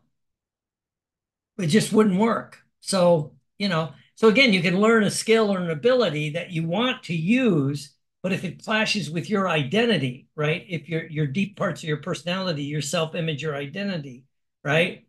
it 1.59 1.67
just 1.67 1.93
wouldn't 1.93 2.21
work. 2.21 2.59
So 2.81 3.33
you 3.59 3.69
know, 3.69 3.93
so 4.15 4.29
again, 4.29 4.53
you 4.53 4.63
can 4.63 4.81
learn 4.81 5.05
a 5.05 5.11
skill 5.11 5.53
or 5.53 5.59
an 5.59 5.71
ability 5.71 6.31
that 6.31 6.53
you 6.53 6.67
want 6.67 7.03
to 7.05 7.15
use 7.15 7.95
but 8.23 8.33
if 8.33 8.45
it 8.45 8.65
clashes 8.65 9.11
with 9.11 9.31
your 9.31 9.49
identity, 9.49 10.29
right? 10.35 10.65
If 10.69 10.89
your 10.89 11.07
your 11.07 11.27
deep 11.27 11.57
parts 11.57 11.83
of 11.83 11.89
your 11.89 11.99
personality, 11.99 12.65
your 12.65 12.83
self-image, 12.83 13.43
your 13.43 13.55
identity, 13.55 14.25
right? 14.65 15.07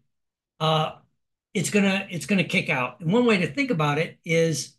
Uh, 0.60 0.94
it's 1.54 1.70
gonna 1.70 2.08
it's 2.12 2.26
gonna 2.26 2.44
kick 2.44 2.70
out. 2.70 3.00
And 3.02 3.12
one 3.12 3.26
way 3.26 3.38
to 3.38 3.48
think 3.48 3.72
about 3.72 3.98
it 3.98 4.20
is 4.26 4.74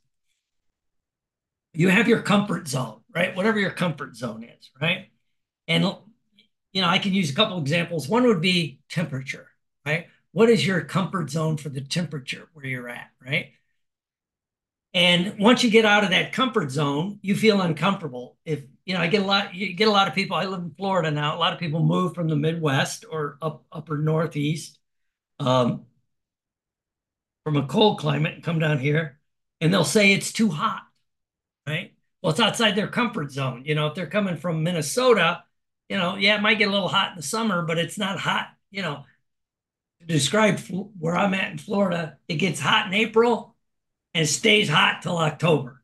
you 1.73 1.89
have 1.89 2.09
your 2.09 2.23
comfort 2.23 2.69
zone, 2.69 3.01
right? 3.15 3.35
Whatever 3.35 3.59
your 3.59 3.71
comfort 3.71 4.17
zone 4.17 4.45
is, 4.45 4.71
right? 4.81 5.11
And 5.69 5.85
you 6.73 6.83
know, 6.83 6.89
I 6.89 6.99
can 6.99 7.13
use 7.13 7.31
a 7.31 7.35
couple 7.35 7.59
examples. 7.59 8.09
One 8.09 8.25
would 8.27 8.41
be 8.41 8.81
temperature, 8.89 9.49
right? 9.85 10.07
What 10.33 10.51
is 10.51 10.67
your 10.67 10.83
comfort 10.83 11.31
zone 11.31 11.57
for 11.57 11.69
the 11.69 11.81
temperature 11.81 12.49
where 12.53 12.67
you're 12.67 12.89
at, 12.89 13.11
right? 13.25 13.53
And 14.93 15.39
once 15.39 15.63
you 15.63 15.71
get 15.71 15.85
out 15.85 16.03
of 16.03 16.11
that 16.11 16.33
comfort 16.33 16.71
zone, 16.71 17.21
you 17.23 17.37
feel 17.37 17.61
uncomfortable. 17.61 18.37
If 18.45 18.65
you 18.85 18.95
know, 18.95 19.01
I 19.01 19.07
get 19.07 19.23
a 19.23 19.25
lot, 19.25 19.55
you 19.55 19.73
get 19.73 19.87
a 19.87 19.93
lot 19.93 20.09
of 20.09 20.15
people. 20.15 20.37
I 20.37 20.47
live 20.47 20.61
in 20.61 20.75
Florida 20.77 21.11
now. 21.13 21.37
A 21.37 21.39
lot 21.39 21.53
of 21.53 21.61
people 21.61 21.81
move 21.81 22.15
from 22.15 22.29
the 22.29 22.37
Midwest 22.37 23.05
or 23.09 23.39
up 23.41 23.65
upper 23.71 23.99
Northeast, 23.99 24.79
um, 25.39 25.87
from 27.45 27.57
a 27.57 27.67
cold 27.67 27.99
climate 27.99 28.35
and 28.35 28.43
come 28.45 28.59
down 28.59 28.79
here, 28.79 29.19
and 29.61 29.73
they'll 29.73 29.85
say 29.85 30.13
it's 30.13 30.33
too 30.33 30.49
hot, 30.49 30.83
right? 31.71 31.95
Well, 32.23 32.33
it's 32.33 32.41
outside 32.41 32.77
their 32.77 32.89
comfort 32.89 33.33
zone. 33.33 33.63
You 33.65 33.75
know, 33.75 33.87
if 33.87 33.95
they're 33.95 34.07
coming 34.07 34.37
from 34.37 34.63
Minnesota, 34.63 35.45
you 35.89 35.97
know, 35.97 36.17
yeah, 36.17 36.37
it 36.37 36.43
might 36.43 36.59
get 36.59 36.69
a 36.69 36.73
little 36.73 36.89
hot 36.89 37.11
in 37.11 37.17
the 37.17 37.23
summer, 37.23 37.63
but 37.63 37.79
it's 37.79 37.99
not 37.99 38.19
hot. 38.19 38.49
You 38.71 38.83
know, 38.83 39.05
to 40.01 40.07
describe 40.07 40.61
where 40.99 41.17
I'm 41.17 41.35
at 41.35 41.51
in 41.51 41.59
Florida, 41.59 42.19
it 42.29 42.37
gets 42.37 42.61
hot 42.61 42.87
in 42.87 42.95
April 42.95 43.57
and 44.15 44.29
stays 44.29 44.69
hot 44.69 45.03
till 45.03 45.19
October. 45.19 45.83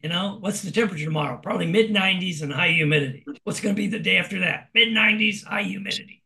You 0.00 0.08
know, 0.08 0.36
what's 0.40 0.62
the 0.62 0.70
temperature 0.70 1.06
tomorrow? 1.06 1.40
Probably 1.42 1.66
mid 1.66 1.90
90s 1.90 2.42
and 2.42 2.52
high 2.52 2.70
humidity. 2.70 3.24
What's 3.42 3.60
going 3.60 3.74
to 3.74 3.80
be 3.80 3.88
the 3.88 3.98
day 3.98 4.18
after 4.18 4.40
that? 4.40 4.68
Mid 4.74 4.88
90s, 4.88 5.44
high 5.44 5.64
humidity, 5.64 6.22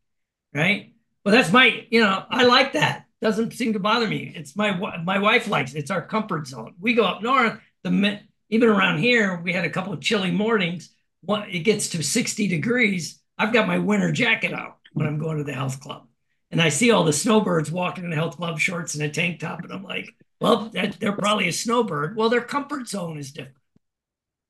right? 0.55 0.93
Well, 1.25 1.35
that's 1.35 1.53
my, 1.53 1.87
you 1.91 2.01
know, 2.01 2.25
I 2.29 2.45
like 2.45 2.75
that. 2.75 3.07
Doesn't 3.23 3.53
seem 3.53 3.73
to 3.75 3.79
bother 3.79 4.09
me. 4.09 4.33
It's 4.35 4.57
my 4.57 4.77
my 5.05 5.21
wife 5.21 5.47
likes 5.47 5.75
it. 5.75 5.79
It's 5.79 5.93
our 5.93 6.05
comfort 6.05 6.49
zone. 6.49 6.75
We 6.81 6.95
go 6.95 7.05
up 7.05 7.23
north, 7.23 7.61
the 7.85 8.19
even 8.53 8.69
around 8.69 8.99
here, 8.99 9.41
we 9.43 9.51
had 9.51 9.65
a 9.65 9.71
couple 9.71 9.95
of 9.95 10.03
chilly 10.03 10.31
mornings. 10.31 10.91
What 11.23 11.49
it 11.49 11.61
gets 11.61 11.89
to 11.89 12.03
60 12.03 12.49
degrees, 12.49 13.19
I've 13.39 13.53
got 13.53 13.67
my 13.67 13.79
winter 13.79 14.13
jacket 14.13 14.53
out 14.53 14.77
when 14.93 15.07
I'm 15.07 15.19
going 15.19 15.39
to 15.39 15.45
the 15.45 15.55
health 15.55 15.81
club. 15.81 16.07
And 16.51 16.61
I 16.61 16.69
see 16.69 16.91
all 16.91 17.03
the 17.03 17.15
snowbirds 17.15 17.73
walking 17.73 18.05
in 18.05 18.11
the 18.11 18.17
health 18.17 18.37
club 18.37 18.59
shorts 18.59 18.95
and 18.95 19.03
a 19.03 19.09
tank 19.09 19.41
top, 19.41 19.63
and 19.63 19.73
I'm 19.73 19.83
like, 19.83 20.15
well, 20.39 20.69
that, 20.75 21.01
they're 21.01 21.17
probably 21.17 21.49
a 21.49 21.53
snowbird. 21.53 22.15
Well, 22.15 22.29
their 22.29 22.43
comfort 22.43 22.89
zone 22.89 23.17
is 23.17 23.33
different. 23.33 23.57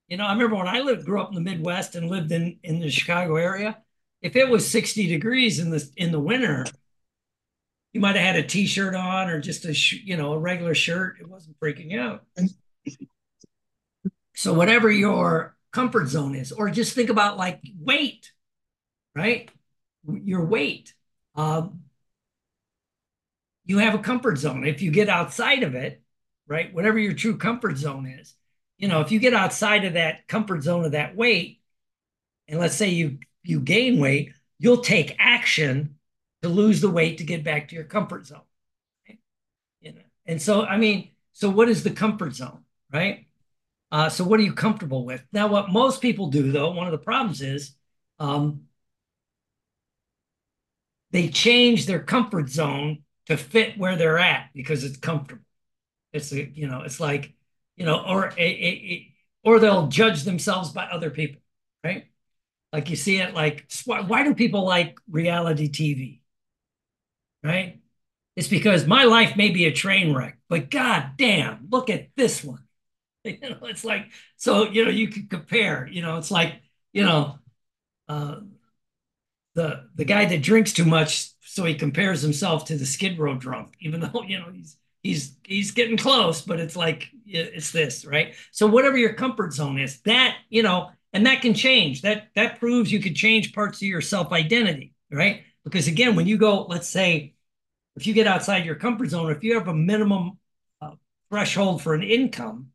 You 0.08 0.16
know, 0.16 0.24
I 0.24 0.32
remember 0.32 0.56
when 0.56 0.66
I 0.66 0.80
lived, 0.80 1.06
grew 1.06 1.20
up 1.22 1.28
in 1.28 1.36
the 1.36 1.40
Midwest 1.40 1.94
and 1.94 2.10
lived 2.10 2.32
in, 2.32 2.58
in 2.64 2.80
the 2.80 2.90
Chicago 2.90 3.36
area. 3.36 3.78
If 4.20 4.34
it 4.34 4.48
was 4.48 4.68
60 4.68 5.06
degrees 5.06 5.60
in 5.60 5.70
the 5.70 5.88
in 5.96 6.10
the 6.10 6.20
winter, 6.20 6.64
you 7.92 8.00
might 8.00 8.16
have 8.16 8.34
had 8.34 8.44
a 8.44 8.46
t-shirt 8.46 8.96
on 8.96 9.30
or 9.30 9.40
just 9.40 9.64
a 9.64 9.74
you 10.04 10.16
know 10.16 10.32
a 10.32 10.38
regular 10.38 10.74
shirt. 10.74 11.18
It 11.20 11.28
wasn't 11.28 11.58
freaking 11.60 11.96
out. 11.98 12.24
So 14.34 14.52
whatever 14.54 14.90
your 14.90 15.56
comfort 15.72 16.08
zone 16.08 16.34
is, 16.34 16.52
or 16.52 16.70
just 16.70 16.94
think 16.94 17.10
about 17.10 17.36
like 17.36 17.60
weight, 17.78 18.32
right? 19.14 19.50
Your 20.06 20.44
weight. 20.44 20.94
Um, 21.34 21.82
you 23.64 23.78
have 23.78 23.94
a 23.94 23.98
comfort 23.98 24.38
zone. 24.38 24.66
If 24.66 24.82
you 24.82 24.90
get 24.90 25.08
outside 25.08 25.62
of 25.62 25.74
it, 25.74 26.02
right, 26.46 26.72
whatever 26.74 26.98
your 26.98 27.14
true 27.14 27.36
comfort 27.36 27.76
zone 27.76 28.06
is, 28.06 28.34
you 28.78 28.88
know, 28.88 29.00
if 29.00 29.12
you 29.12 29.20
get 29.20 29.34
outside 29.34 29.84
of 29.84 29.94
that 29.94 30.26
comfort 30.26 30.62
zone 30.62 30.84
of 30.84 30.92
that 30.92 31.14
weight, 31.14 31.60
and 32.48 32.58
let's 32.58 32.74
say 32.74 32.88
you 32.88 33.18
you 33.42 33.60
gain 33.60 34.00
weight, 34.00 34.32
you'll 34.58 34.82
take 34.82 35.16
action 35.18 35.96
to 36.42 36.48
lose 36.48 36.80
the 36.80 36.90
weight 36.90 37.18
to 37.18 37.24
get 37.24 37.44
back 37.44 37.68
to 37.68 37.74
your 37.76 37.84
comfort 37.84 38.26
zone. 38.26 38.40
Right? 39.08 39.20
You 39.80 39.92
know, 39.92 40.02
and 40.26 40.42
so 40.42 40.64
I 40.64 40.76
mean, 40.78 41.10
so 41.32 41.48
what 41.48 41.68
is 41.68 41.84
the 41.84 41.90
comfort 41.90 42.34
zone, 42.34 42.64
right? 42.92 43.26
Uh, 43.92 44.08
so 44.08 44.24
what 44.24 44.40
are 44.40 44.44
you 44.44 44.54
comfortable 44.54 45.04
with? 45.04 45.22
Now, 45.32 45.48
what 45.48 45.70
most 45.70 46.02
people 46.02 46.28
do, 46.28 46.50
though, 46.50 46.72
one 46.72 46.86
of 46.88 46.92
the 46.92 46.98
problems 46.98 47.42
is 47.42 47.76
um, 48.18 48.62
they 51.10 51.28
change 51.28 51.86
their 51.86 52.00
comfort 52.02 52.48
zone 52.48 53.02
to 53.26 53.36
fit 53.36 53.78
where 53.78 53.96
they're 53.96 54.18
at 54.18 54.48
because 54.54 54.84
it's 54.84 54.96
comfortable. 54.96 55.44
It's 56.12 56.32
a, 56.32 56.48
you 56.50 56.68
know, 56.68 56.82
it's 56.82 57.00
like, 57.00 57.34
you 57.76 57.86
know, 57.86 58.02
or 58.06 58.26
a, 58.26 58.32
a, 58.42 58.42
a, 58.42 59.14
or 59.44 59.60
they'll 59.60 59.88
judge 59.88 60.24
themselves 60.24 60.70
by 60.70 60.86
other 60.86 61.10
people, 61.10 61.42
right? 61.84 62.06
Like 62.72 62.90
you 62.90 62.96
see 62.96 63.18
it 63.18 63.34
like 63.34 63.70
why, 63.86 64.02
why 64.02 64.24
do 64.24 64.34
people 64.34 64.64
like 64.64 64.98
reality 65.10 65.68
TV? 65.68 66.22
Right? 67.44 67.80
It's 68.36 68.48
because 68.48 68.86
my 68.86 69.04
life 69.04 69.36
may 69.36 69.50
be 69.50 69.66
a 69.66 69.72
train 69.72 70.14
wreck, 70.14 70.38
but 70.48 70.70
god 70.70 71.12
damn, 71.18 71.68
look 71.70 71.90
at 71.90 72.10
this 72.16 72.44
one. 72.44 72.61
You 73.24 73.38
know, 73.40 73.58
it's 73.62 73.84
like 73.84 74.10
so, 74.36 74.68
you 74.68 74.84
know, 74.84 74.90
you 74.90 75.08
can 75.08 75.28
compare, 75.28 75.86
you 75.86 76.02
know, 76.02 76.16
it's 76.18 76.30
like, 76.30 76.60
you 76.92 77.04
know, 77.04 77.38
uh, 78.08 78.40
the 79.54 79.88
the 79.94 80.04
guy 80.04 80.24
that 80.24 80.42
drinks 80.42 80.72
too 80.72 80.84
much 80.84 81.30
so 81.40 81.64
he 81.64 81.74
compares 81.74 82.22
himself 82.22 82.64
to 82.66 82.76
the 82.76 82.86
skid 82.86 83.18
row 83.18 83.34
drunk 83.36 83.74
even 83.80 84.00
though 84.12 84.22
you 84.26 84.38
know 84.38 84.50
he's 84.52 84.76
he's 85.02 85.36
he's 85.44 85.70
getting 85.72 85.96
close 85.96 86.42
but 86.42 86.60
it's 86.60 86.76
like 86.76 87.08
it's 87.26 87.70
this 87.72 88.04
right? 88.04 88.34
So 88.50 88.66
whatever 88.66 88.96
your 88.98 89.14
comfort 89.14 89.52
zone 89.52 89.78
is 89.78 90.00
that 90.02 90.36
you 90.48 90.62
know 90.62 90.90
and 91.14 91.26
that 91.26 91.42
can 91.42 91.52
change. 91.54 92.02
That 92.02 92.28
that 92.34 92.58
proves 92.58 92.90
you 92.90 93.00
could 93.00 93.14
change 93.16 93.52
parts 93.52 93.78
of 93.78 93.88
your 93.88 94.00
self 94.00 94.32
identity 94.32 94.94
right? 95.10 95.42
Because 95.64 95.86
again 95.88 96.16
when 96.16 96.26
you 96.26 96.38
go 96.38 96.62
let's 96.64 96.88
say 96.88 97.34
if 97.96 98.06
you 98.06 98.14
get 98.14 98.26
outside 98.26 98.64
your 98.66 98.76
comfort 98.76 99.10
zone 99.10 99.32
if 99.32 99.44
you 99.44 99.54
have 99.54 99.68
a 99.68 99.74
minimum 99.74 100.38
uh, 100.80 100.92
threshold 101.30 101.82
for 101.82 101.94
an 101.94 102.02
income 102.02 102.70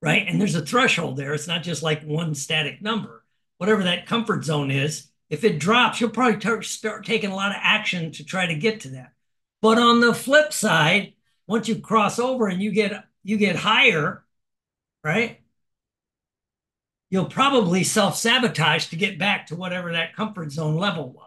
right? 0.00 0.26
And 0.26 0.40
there's 0.40 0.54
a 0.54 0.64
threshold 0.64 1.16
there. 1.16 1.34
It's 1.34 1.48
not 1.48 1.62
just 1.62 1.82
like 1.82 2.02
one 2.04 2.34
static 2.34 2.80
number. 2.82 3.24
Whatever 3.58 3.84
that 3.84 4.06
comfort 4.06 4.44
zone 4.44 4.70
is, 4.70 5.08
if 5.30 5.44
it 5.44 5.58
drops, 5.58 6.00
you'll 6.00 6.10
probably 6.10 6.62
start 6.62 7.04
taking 7.04 7.30
a 7.30 7.36
lot 7.36 7.50
of 7.50 7.58
action 7.60 8.12
to 8.12 8.24
try 8.24 8.46
to 8.46 8.54
get 8.54 8.80
to 8.80 8.90
that. 8.90 9.12
But 9.60 9.78
on 9.78 10.00
the 10.00 10.14
flip 10.14 10.52
side, 10.52 11.14
once 11.46 11.68
you 11.68 11.80
cross 11.80 12.18
over 12.18 12.46
and 12.46 12.62
you 12.62 12.70
get 12.70 13.04
you 13.24 13.36
get 13.36 13.56
higher, 13.56 14.24
right? 15.02 15.40
You'll 17.10 17.26
probably 17.26 17.84
self-sabotage 17.84 18.86
to 18.86 18.96
get 18.96 19.18
back 19.18 19.46
to 19.46 19.56
whatever 19.56 19.92
that 19.92 20.14
comfort 20.14 20.52
zone 20.52 20.76
level 20.76 21.10
was. 21.10 21.24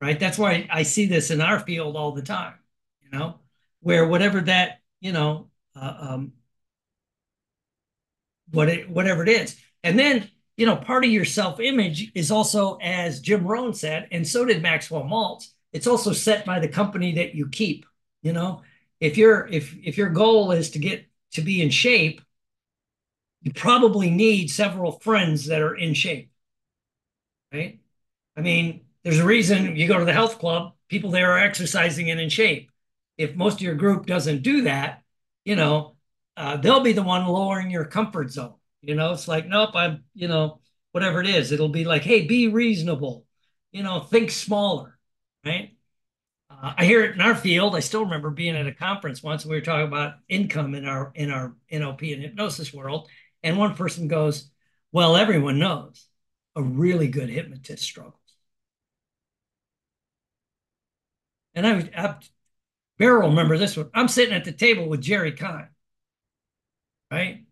Right? 0.00 0.18
That's 0.18 0.38
why 0.38 0.68
I 0.70 0.84
see 0.84 1.06
this 1.06 1.30
in 1.30 1.40
our 1.40 1.58
field 1.58 1.96
all 1.96 2.12
the 2.12 2.22
time, 2.22 2.54
you 3.02 3.16
know, 3.16 3.40
where 3.80 4.06
whatever 4.06 4.40
that, 4.42 4.80
you 5.00 5.12
know, 5.12 5.48
uh, 5.74 5.94
um, 5.98 6.32
what 8.50 8.68
it, 8.68 8.88
whatever 8.88 9.22
it 9.22 9.28
is. 9.28 9.56
And 9.82 9.98
then, 9.98 10.28
you 10.56 10.66
know, 10.66 10.76
part 10.76 11.04
of 11.04 11.10
your 11.10 11.24
self-image 11.24 12.12
is 12.14 12.30
also, 12.30 12.78
as 12.82 13.20
Jim 13.20 13.46
Rohn 13.46 13.74
said, 13.74 14.08
and 14.10 14.26
so 14.26 14.44
did 14.44 14.62
Maxwell 14.62 15.04
Maltz, 15.04 15.48
it's 15.72 15.86
also 15.86 16.12
set 16.12 16.44
by 16.44 16.58
the 16.58 16.68
company 16.68 17.14
that 17.14 17.34
you 17.34 17.48
keep. 17.48 17.86
You 18.22 18.32
know, 18.32 18.62
if 19.00 19.16
your 19.16 19.46
if 19.46 19.76
if 19.82 19.96
your 19.96 20.10
goal 20.10 20.50
is 20.50 20.70
to 20.70 20.78
get 20.78 21.06
to 21.32 21.42
be 21.42 21.62
in 21.62 21.70
shape, 21.70 22.20
you 23.42 23.52
probably 23.52 24.10
need 24.10 24.50
several 24.50 24.92
friends 24.92 25.46
that 25.46 25.62
are 25.62 25.74
in 25.74 25.94
shape. 25.94 26.32
Right? 27.52 27.80
I 28.36 28.40
mean, 28.40 28.82
there's 29.04 29.20
a 29.20 29.24
reason 29.24 29.76
you 29.76 29.86
go 29.86 29.98
to 29.98 30.04
the 30.04 30.12
health 30.12 30.38
club, 30.38 30.72
people 30.88 31.10
there 31.10 31.32
are 31.32 31.38
exercising 31.38 32.10
and 32.10 32.20
in 32.20 32.28
shape. 32.28 32.70
If 33.16 33.36
most 33.36 33.54
of 33.54 33.62
your 33.62 33.74
group 33.74 34.06
doesn't 34.06 34.42
do 34.42 34.62
that, 34.62 35.02
you 35.44 35.56
know, 35.56 35.96
uh, 36.38 36.56
they'll 36.56 36.80
be 36.80 36.92
the 36.92 37.02
one 37.02 37.26
lowering 37.26 37.68
your 37.70 37.84
comfort 37.84 38.30
zone. 38.30 38.54
You 38.80 38.94
know, 38.94 39.12
it's 39.12 39.26
like, 39.26 39.48
nope, 39.48 39.70
I'm, 39.74 40.04
you 40.14 40.28
know, 40.28 40.60
whatever 40.92 41.20
it 41.20 41.28
is, 41.28 41.50
it'll 41.50 41.68
be 41.68 41.84
like, 41.84 42.02
hey, 42.02 42.26
be 42.26 42.46
reasonable, 42.46 43.26
you 43.72 43.82
know, 43.82 44.00
think 44.00 44.30
smaller, 44.30 44.96
right? 45.44 45.76
Uh, 46.48 46.74
I 46.78 46.84
hear 46.84 47.04
it 47.04 47.14
in 47.14 47.20
our 47.20 47.34
field. 47.34 47.74
I 47.74 47.80
still 47.80 48.04
remember 48.04 48.30
being 48.30 48.54
at 48.54 48.68
a 48.68 48.72
conference 48.72 49.20
once. 49.20 49.44
We 49.44 49.56
were 49.56 49.60
talking 49.60 49.88
about 49.88 50.14
income 50.28 50.76
in 50.76 50.86
our 50.86 51.12
in 51.16 51.30
our 51.32 51.56
NLP 51.70 52.14
and 52.14 52.22
hypnosis 52.22 52.72
world, 52.72 53.08
and 53.42 53.58
one 53.58 53.74
person 53.74 54.08
goes, 54.08 54.48
"Well, 54.92 55.16
everyone 55.16 55.58
knows 55.58 56.06
a 56.56 56.62
really 56.62 57.08
good 57.08 57.28
hypnotist 57.30 57.82
struggles." 57.82 58.14
And 61.54 61.66
I, 61.66 61.90
I 61.96 62.14
Beryl 62.98 63.28
remember 63.30 63.58
this 63.58 63.76
one. 63.76 63.90
I'm 63.94 64.08
sitting 64.08 64.34
at 64.34 64.44
the 64.44 64.52
table 64.52 64.88
with 64.88 65.02
Jerry 65.02 65.32
Kahn 65.32 65.68
right? 67.10 67.44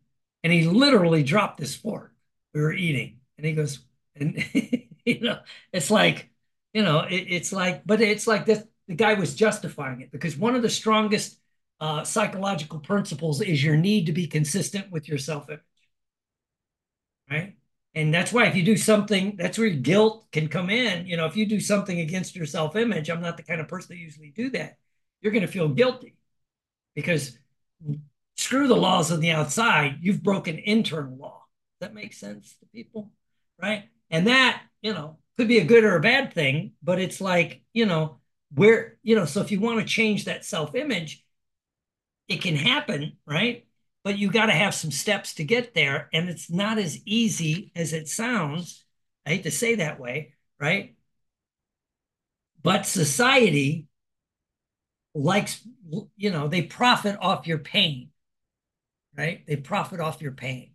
And 0.42 0.52
he 0.52 0.64
literally 0.66 1.22
dropped 1.22 1.58
this 1.58 1.74
fork. 1.74 2.12
We 2.54 2.60
were 2.60 2.72
eating, 2.72 3.20
and 3.36 3.46
he 3.46 3.52
goes, 3.52 3.80
and 4.14 4.42
you 5.04 5.20
know, 5.20 5.40
it's 5.72 5.90
like, 5.90 6.30
you 6.72 6.82
know, 6.82 7.00
it, 7.00 7.26
it's 7.28 7.52
like, 7.52 7.86
but 7.86 8.00
it's 8.00 8.26
like 8.26 8.46
this. 8.46 8.64
The 8.88 8.94
guy 8.94 9.14
was 9.14 9.34
justifying 9.34 10.00
it 10.00 10.12
because 10.12 10.36
one 10.36 10.54
of 10.54 10.62
the 10.62 10.70
strongest 10.70 11.38
uh, 11.80 12.04
psychological 12.04 12.78
principles 12.78 13.40
is 13.40 13.62
your 13.64 13.76
need 13.76 14.06
to 14.06 14.12
be 14.12 14.28
consistent 14.28 14.92
with 14.92 15.08
your 15.08 15.18
self-image, 15.18 15.60
right? 17.30 17.54
And 17.94 18.12
that's 18.12 18.32
why 18.32 18.46
if 18.46 18.54
you 18.56 18.62
do 18.62 18.76
something, 18.76 19.36
that's 19.36 19.58
where 19.58 19.70
guilt 19.70 20.26
can 20.30 20.48
come 20.48 20.68
in. 20.70 21.06
You 21.06 21.16
know, 21.16 21.26
if 21.26 21.36
you 21.36 21.46
do 21.46 21.60
something 21.60 21.98
against 22.00 22.36
your 22.36 22.46
self-image, 22.46 23.08
I'm 23.08 23.22
not 23.22 23.36
the 23.36 23.42
kind 23.42 23.60
of 23.60 23.68
person 23.68 23.96
that 23.96 24.02
usually 24.02 24.30
do 24.30 24.50
that. 24.50 24.76
You're 25.20 25.32
going 25.32 25.46
to 25.46 25.50
feel 25.52 25.68
guilty 25.68 26.16
because 26.94 27.38
screw 28.36 28.68
the 28.68 28.76
laws 28.76 29.10
on 29.10 29.20
the 29.20 29.30
outside. 29.30 29.98
You've 30.00 30.22
broken 30.22 30.58
internal 30.58 31.16
law. 31.16 31.44
That 31.80 31.94
makes 31.94 32.18
sense 32.18 32.56
to 32.60 32.66
people? 32.66 33.10
Right. 33.60 33.84
And 34.10 34.26
that, 34.26 34.62
you 34.82 34.92
know, 34.94 35.18
could 35.36 35.48
be 35.48 35.58
a 35.58 35.64
good 35.64 35.84
or 35.84 35.96
a 35.96 36.00
bad 36.00 36.32
thing, 36.32 36.72
but 36.82 37.00
it's 37.00 37.20
like, 37.20 37.62
you 37.72 37.86
know, 37.86 38.18
where, 38.54 38.96
you 39.02 39.16
know, 39.16 39.24
so 39.24 39.40
if 39.40 39.50
you 39.50 39.60
want 39.60 39.80
to 39.80 39.84
change 39.86 40.24
that 40.24 40.44
self 40.44 40.74
image, 40.74 41.24
it 42.28 42.42
can 42.42 42.56
happen, 42.56 43.16
right? 43.26 43.66
But 44.04 44.18
you 44.18 44.30
got 44.30 44.46
to 44.46 44.52
have 44.52 44.74
some 44.74 44.90
steps 44.90 45.34
to 45.34 45.44
get 45.44 45.74
there. 45.74 46.08
And 46.12 46.28
it's 46.28 46.50
not 46.50 46.78
as 46.78 47.00
easy 47.04 47.72
as 47.74 47.92
it 47.92 48.08
sounds. 48.08 48.84
I 49.24 49.30
hate 49.30 49.42
to 49.44 49.50
say 49.50 49.76
that 49.76 49.98
way, 49.98 50.34
right? 50.60 50.94
But 52.62 52.86
society 52.86 53.86
likes, 55.14 55.66
you 56.16 56.30
know, 56.30 56.48
they 56.48 56.62
profit 56.62 57.16
off 57.20 57.46
your 57.46 57.58
pain 57.58 58.10
right? 59.16 59.46
They 59.46 59.56
profit 59.56 60.00
off 60.00 60.22
your 60.22 60.32
pain, 60.32 60.70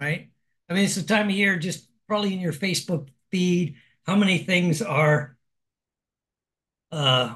right? 0.00 0.30
I 0.68 0.74
mean, 0.74 0.84
it's 0.84 0.96
the 0.96 1.02
time 1.02 1.28
of 1.28 1.34
year, 1.34 1.56
just 1.56 1.88
probably 2.06 2.34
in 2.34 2.40
your 2.40 2.52
Facebook 2.52 3.08
feed, 3.30 3.76
how 4.04 4.16
many 4.16 4.38
things 4.38 4.82
are 4.82 5.36
uh, 6.92 7.34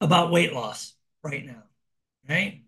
about 0.00 0.30
weight 0.30 0.52
loss 0.52 0.94
right 1.22 1.44
now, 1.44 1.62
right? 2.28 2.62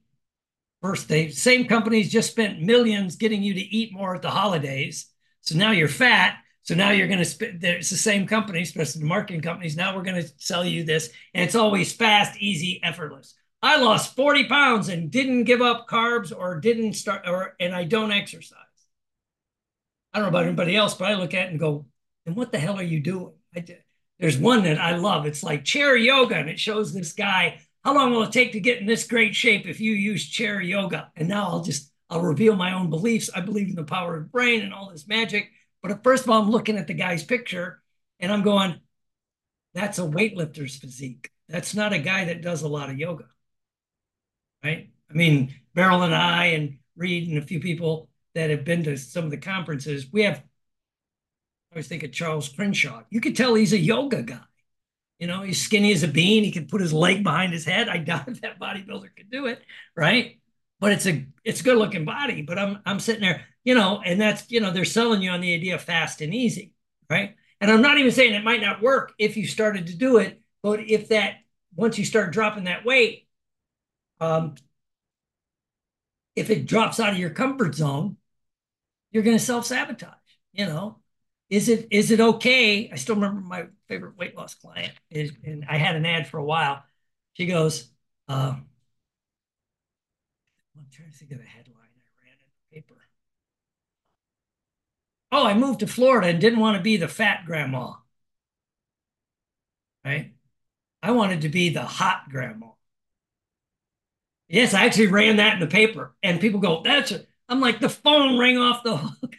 First, 0.82 1.08
they 1.08 1.30
same 1.30 1.66
companies 1.66 2.10
just 2.10 2.30
spent 2.30 2.60
millions 2.60 3.16
getting 3.16 3.42
you 3.42 3.54
to 3.54 3.60
eat 3.60 3.92
more 3.92 4.14
at 4.14 4.22
the 4.22 4.30
holidays. 4.30 5.06
So 5.40 5.56
now 5.56 5.72
you're 5.72 5.88
fat. 5.88 6.36
So 6.62 6.74
now 6.74 6.90
you're 6.90 7.08
going 7.08 7.18
to 7.18 7.24
spend, 7.24 7.64
it's 7.64 7.90
the 7.90 7.96
same 7.96 8.26
company, 8.26 8.60
especially 8.60 9.00
the 9.00 9.06
marketing 9.06 9.40
companies. 9.40 9.76
Now 9.76 9.96
we're 9.96 10.02
going 10.02 10.22
to 10.22 10.30
sell 10.36 10.64
you 10.64 10.84
this. 10.84 11.10
And 11.34 11.42
it's 11.42 11.54
always 11.54 11.92
fast, 11.92 12.38
easy, 12.40 12.80
effortless. 12.84 13.34
I 13.62 13.78
lost 13.78 14.14
40 14.14 14.44
pounds 14.44 14.88
and 14.88 15.10
didn't 15.10 15.44
give 15.44 15.60
up 15.60 15.88
carbs 15.88 16.32
or 16.36 16.60
didn't 16.60 16.92
start 16.92 17.26
or 17.26 17.56
and 17.58 17.74
I 17.74 17.84
don't 17.84 18.12
exercise. 18.12 18.56
I 20.12 20.18
don't 20.18 20.26
know 20.26 20.38
about 20.38 20.46
anybody 20.46 20.76
else, 20.76 20.94
but 20.94 21.10
I 21.10 21.14
look 21.14 21.34
at 21.34 21.46
it 21.46 21.50
and 21.50 21.58
go, 21.58 21.86
and 22.24 22.36
what 22.36 22.52
the 22.52 22.58
hell 22.58 22.78
are 22.78 22.82
you 22.82 23.00
doing? 23.00 23.32
I. 23.54 23.64
There's 24.18 24.38
one 24.38 24.64
that 24.64 24.78
I 24.78 24.96
love. 24.96 25.26
It's 25.26 25.44
like 25.44 25.64
chair 25.64 25.96
yoga, 25.96 26.34
and 26.34 26.50
it 26.50 26.58
shows 26.58 26.92
this 26.92 27.12
guy 27.12 27.60
how 27.84 27.94
long 27.94 28.10
will 28.10 28.24
it 28.24 28.32
take 28.32 28.52
to 28.52 28.60
get 28.60 28.78
in 28.78 28.86
this 28.86 29.06
great 29.06 29.34
shape 29.34 29.66
if 29.66 29.80
you 29.80 29.92
use 29.92 30.28
chair 30.28 30.60
yoga. 30.60 31.12
And 31.14 31.28
now 31.28 31.48
I'll 31.48 31.62
just 31.62 31.92
I'll 32.10 32.22
reveal 32.22 32.56
my 32.56 32.74
own 32.74 32.90
beliefs. 32.90 33.30
I 33.34 33.40
believe 33.40 33.68
in 33.68 33.76
the 33.76 33.84
power 33.84 34.16
of 34.16 34.24
the 34.24 34.28
brain 34.28 34.62
and 34.62 34.74
all 34.74 34.90
this 34.90 35.06
magic. 35.06 35.50
But 35.82 36.02
first 36.02 36.24
of 36.24 36.30
all, 36.30 36.42
I'm 36.42 36.50
looking 36.50 36.76
at 36.76 36.88
the 36.88 36.94
guy's 36.94 37.22
picture 37.22 37.80
and 38.18 38.32
I'm 38.32 38.42
going, 38.42 38.80
that's 39.74 39.98
a 40.00 40.02
weightlifter's 40.02 40.76
physique. 40.76 41.30
That's 41.48 41.74
not 41.74 41.92
a 41.92 41.98
guy 41.98 42.24
that 42.24 42.42
does 42.42 42.62
a 42.62 42.68
lot 42.68 42.90
of 42.90 42.98
yoga 42.98 43.26
right? 44.62 44.90
I 45.10 45.14
mean, 45.14 45.54
Beryl 45.74 46.02
and 46.02 46.14
I 46.14 46.46
and 46.46 46.78
Reed 46.96 47.28
and 47.28 47.38
a 47.38 47.42
few 47.42 47.60
people 47.60 48.08
that 48.34 48.50
have 48.50 48.64
been 48.64 48.84
to 48.84 48.96
some 48.96 49.24
of 49.24 49.30
the 49.30 49.36
conferences, 49.36 50.06
we 50.12 50.22
have, 50.22 50.38
I 50.38 51.74
always 51.74 51.88
think 51.88 52.02
of 52.02 52.12
Charles 52.12 52.48
Crenshaw. 52.48 53.02
You 53.10 53.20
could 53.20 53.36
tell 53.36 53.54
he's 53.54 53.72
a 53.72 53.78
yoga 53.78 54.22
guy. 54.22 54.40
You 55.18 55.26
know, 55.26 55.42
he's 55.42 55.60
skinny 55.60 55.92
as 55.92 56.04
a 56.04 56.08
bean. 56.08 56.44
He 56.44 56.52
can 56.52 56.66
put 56.66 56.80
his 56.80 56.92
leg 56.92 57.24
behind 57.24 57.52
his 57.52 57.64
head. 57.64 57.88
I 57.88 57.98
doubt 57.98 58.28
if 58.28 58.40
that 58.42 58.60
bodybuilder 58.60 59.16
could 59.16 59.30
do 59.30 59.46
it, 59.46 59.62
right? 59.96 60.40
But 60.80 60.92
it's 60.92 61.06
a 61.06 61.26
it's 61.44 61.60
a 61.60 61.64
good 61.64 61.76
looking 61.76 62.04
body. 62.04 62.42
But 62.42 62.58
I'm 62.58 62.78
I'm 62.86 63.00
sitting 63.00 63.22
there, 63.22 63.44
you 63.64 63.74
know, 63.74 64.00
and 64.04 64.20
that's 64.20 64.48
you 64.50 64.60
know 64.60 64.70
they're 64.70 64.84
selling 64.84 65.22
you 65.22 65.30
on 65.30 65.40
the 65.40 65.54
idea 65.54 65.74
of 65.74 65.82
fast 65.82 66.20
and 66.20 66.32
easy, 66.32 66.72
right? 67.10 67.34
And 67.60 67.70
I'm 67.70 67.82
not 67.82 67.98
even 67.98 68.12
saying 68.12 68.34
it 68.34 68.44
might 68.44 68.60
not 68.60 68.80
work 68.80 69.12
if 69.18 69.36
you 69.36 69.46
started 69.48 69.88
to 69.88 69.96
do 69.96 70.18
it, 70.18 70.40
but 70.62 70.80
if 70.80 71.08
that 71.08 71.38
once 71.74 71.98
you 71.98 72.04
start 72.04 72.32
dropping 72.32 72.64
that 72.64 72.84
weight, 72.84 73.27
um, 74.20 74.54
if 76.36 76.50
it 76.50 76.66
drops 76.66 77.00
out 77.00 77.12
of 77.12 77.18
your 77.18 77.30
comfort 77.30 77.74
zone, 77.74 78.16
you're 79.10 79.22
going 79.22 79.38
to 79.38 79.44
self 79.44 79.66
sabotage. 79.66 80.14
You 80.52 80.66
know, 80.66 80.98
is 81.50 81.68
it 81.68 81.88
is 81.90 82.10
it 82.10 82.20
okay? 82.20 82.90
I 82.90 82.96
still 82.96 83.14
remember 83.16 83.40
my 83.40 83.66
favorite 83.88 84.16
weight 84.16 84.36
loss 84.36 84.54
client 84.54 84.92
is, 85.10 85.32
and 85.44 85.64
I 85.68 85.76
had 85.76 85.96
an 85.96 86.06
ad 86.06 86.26
for 86.28 86.38
a 86.38 86.44
while. 86.44 86.84
She 87.34 87.46
goes, 87.46 87.90
uh, 88.28 88.56
I'm 90.76 90.86
trying 90.90 91.10
to 91.10 91.16
think 91.16 91.32
of 91.32 91.38
the 91.38 91.44
headline 91.44 91.74
I 91.76 92.24
ran 92.24 92.34
in 92.34 92.46
the 92.70 92.74
paper. 92.76 92.94
Oh, 95.32 95.46
I 95.46 95.54
moved 95.54 95.80
to 95.80 95.86
Florida 95.86 96.28
and 96.28 96.40
didn't 96.40 96.60
want 96.60 96.76
to 96.76 96.82
be 96.82 96.96
the 96.96 97.08
fat 97.08 97.44
grandma. 97.46 97.94
Right? 100.04 100.34
I 101.02 101.12
wanted 101.12 101.42
to 101.42 101.48
be 101.50 101.70
the 101.70 101.84
hot 101.84 102.30
grandma. 102.30 102.68
Yes, 104.48 104.72
I 104.74 104.84
actually 104.86 105.08
ran 105.08 105.36
that 105.36 105.54
in 105.54 105.60
the 105.60 105.66
paper, 105.66 106.14
and 106.22 106.40
people 106.40 106.60
go, 106.60 106.82
"That's 106.82 107.12
a." 107.12 107.26
I'm 107.48 107.60
like, 107.60 107.80
the 107.80 107.88
phone 107.88 108.38
rang 108.38 108.58
off 108.58 108.82
the 108.82 108.96
hook. 108.96 109.36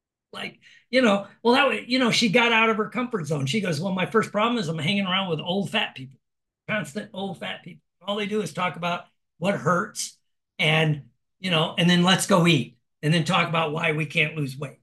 like, 0.32 0.58
you 0.90 1.02
know, 1.02 1.26
well, 1.42 1.54
that 1.54 1.68
way, 1.68 1.84
you 1.86 1.98
know, 1.98 2.10
she 2.10 2.28
got 2.28 2.52
out 2.52 2.70
of 2.70 2.76
her 2.76 2.88
comfort 2.88 3.26
zone. 3.26 3.46
She 3.46 3.60
goes, 3.60 3.80
"Well, 3.80 3.92
my 3.92 4.06
first 4.06 4.32
problem 4.32 4.58
is 4.58 4.68
I'm 4.68 4.78
hanging 4.78 5.06
around 5.06 5.30
with 5.30 5.40
old 5.40 5.70
fat 5.70 5.94
people, 5.94 6.18
constant 6.68 7.10
old 7.12 7.38
fat 7.38 7.62
people. 7.62 7.82
All 8.02 8.16
they 8.16 8.26
do 8.26 8.40
is 8.42 8.52
talk 8.52 8.76
about 8.76 9.04
what 9.38 9.54
hurts, 9.54 10.16
and 10.58 11.02
you 11.40 11.50
know, 11.50 11.74
and 11.78 11.88
then 11.88 12.02
let's 12.02 12.26
go 12.26 12.46
eat, 12.46 12.78
and 13.02 13.12
then 13.12 13.24
talk 13.24 13.48
about 13.48 13.72
why 13.72 13.92
we 13.92 14.06
can't 14.06 14.36
lose 14.36 14.56
weight." 14.58 14.78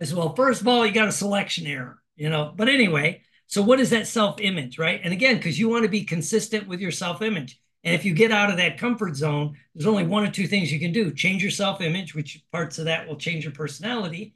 I 0.00 0.04
said, 0.04 0.16
"Well, 0.18 0.34
first 0.34 0.60
of 0.60 0.68
all, 0.68 0.86
you 0.86 0.92
got 0.92 1.08
a 1.08 1.12
selection 1.12 1.66
error, 1.66 2.02
you 2.16 2.28
know." 2.30 2.52
But 2.56 2.68
anyway, 2.68 3.22
so 3.46 3.62
what 3.62 3.80
is 3.80 3.90
that 3.90 4.06
self 4.06 4.40
image, 4.40 4.78
right? 4.78 5.00
And 5.02 5.12
again, 5.12 5.36
because 5.36 5.58
you 5.58 5.68
want 5.68 5.84
to 5.84 5.88
be 5.90 6.04
consistent 6.04 6.68
with 6.68 6.80
your 6.80 6.90
self 6.92 7.22
image 7.22 7.60
And 7.86 7.94
if 7.94 8.04
you 8.04 8.14
get 8.14 8.32
out 8.32 8.50
of 8.50 8.56
that 8.56 8.78
comfort 8.78 9.14
zone, 9.14 9.56
there's 9.72 9.86
only 9.86 10.04
one 10.04 10.26
or 10.26 10.30
two 10.32 10.48
things 10.48 10.72
you 10.72 10.80
can 10.80 10.90
do 10.90 11.12
change 11.12 11.40
your 11.40 11.52
self 11.52 11.80
image, 11.80 12.16
which 12.16 12.44
parts 12.50 12.78
of 12.78 12.86
that 12.86 13.06
will 13.06 13.14
change 13.14 13.44
your 13.44 13.52
personality, 13.52 14.34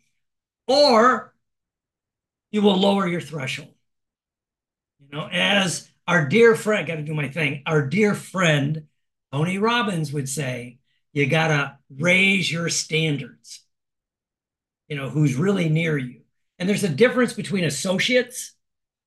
or 0.69 1.35
you 2.53 2.63
will 2.63 2.77
lower 2.77 3.09
your 3.09 3.21
threshold. 3.21 3.75
You 5.01 5.09
know, 5.19 5.29
as 5.33 5.91
our 6.07 6.29
dear 6.29 6.55
friend, 6.55 6.87
got 6.87 6.95
to 6.95 7.03
do 7.03 7.13
my 7.13 7.29
thing, 7.29 7.65
our 7.67 7.85
dear 7.85 8.15
friend, 8.15 8.87
Tony 9.33 9.59
Robbins 9.59 10.13
would 10.13 10.29
say, 10.29 10.79
you 11.13 11.27
got 11.27 11.49
to 11.49 11.77
raise 11.99 12.51
your 12.51 12.69
standards. 12.69 13.65
You 14.87 14.95
know, 14.95 15.09
who's 15.09 15.35
really 15.35 15.69
near 15.69 15.99
you. 15.99 16.21
And 16.61 16.69
there's 16.69 16.85
a 16.85 16.89
difference 16.89 17.33
between 17.33 17.65
associates 17.65 18.53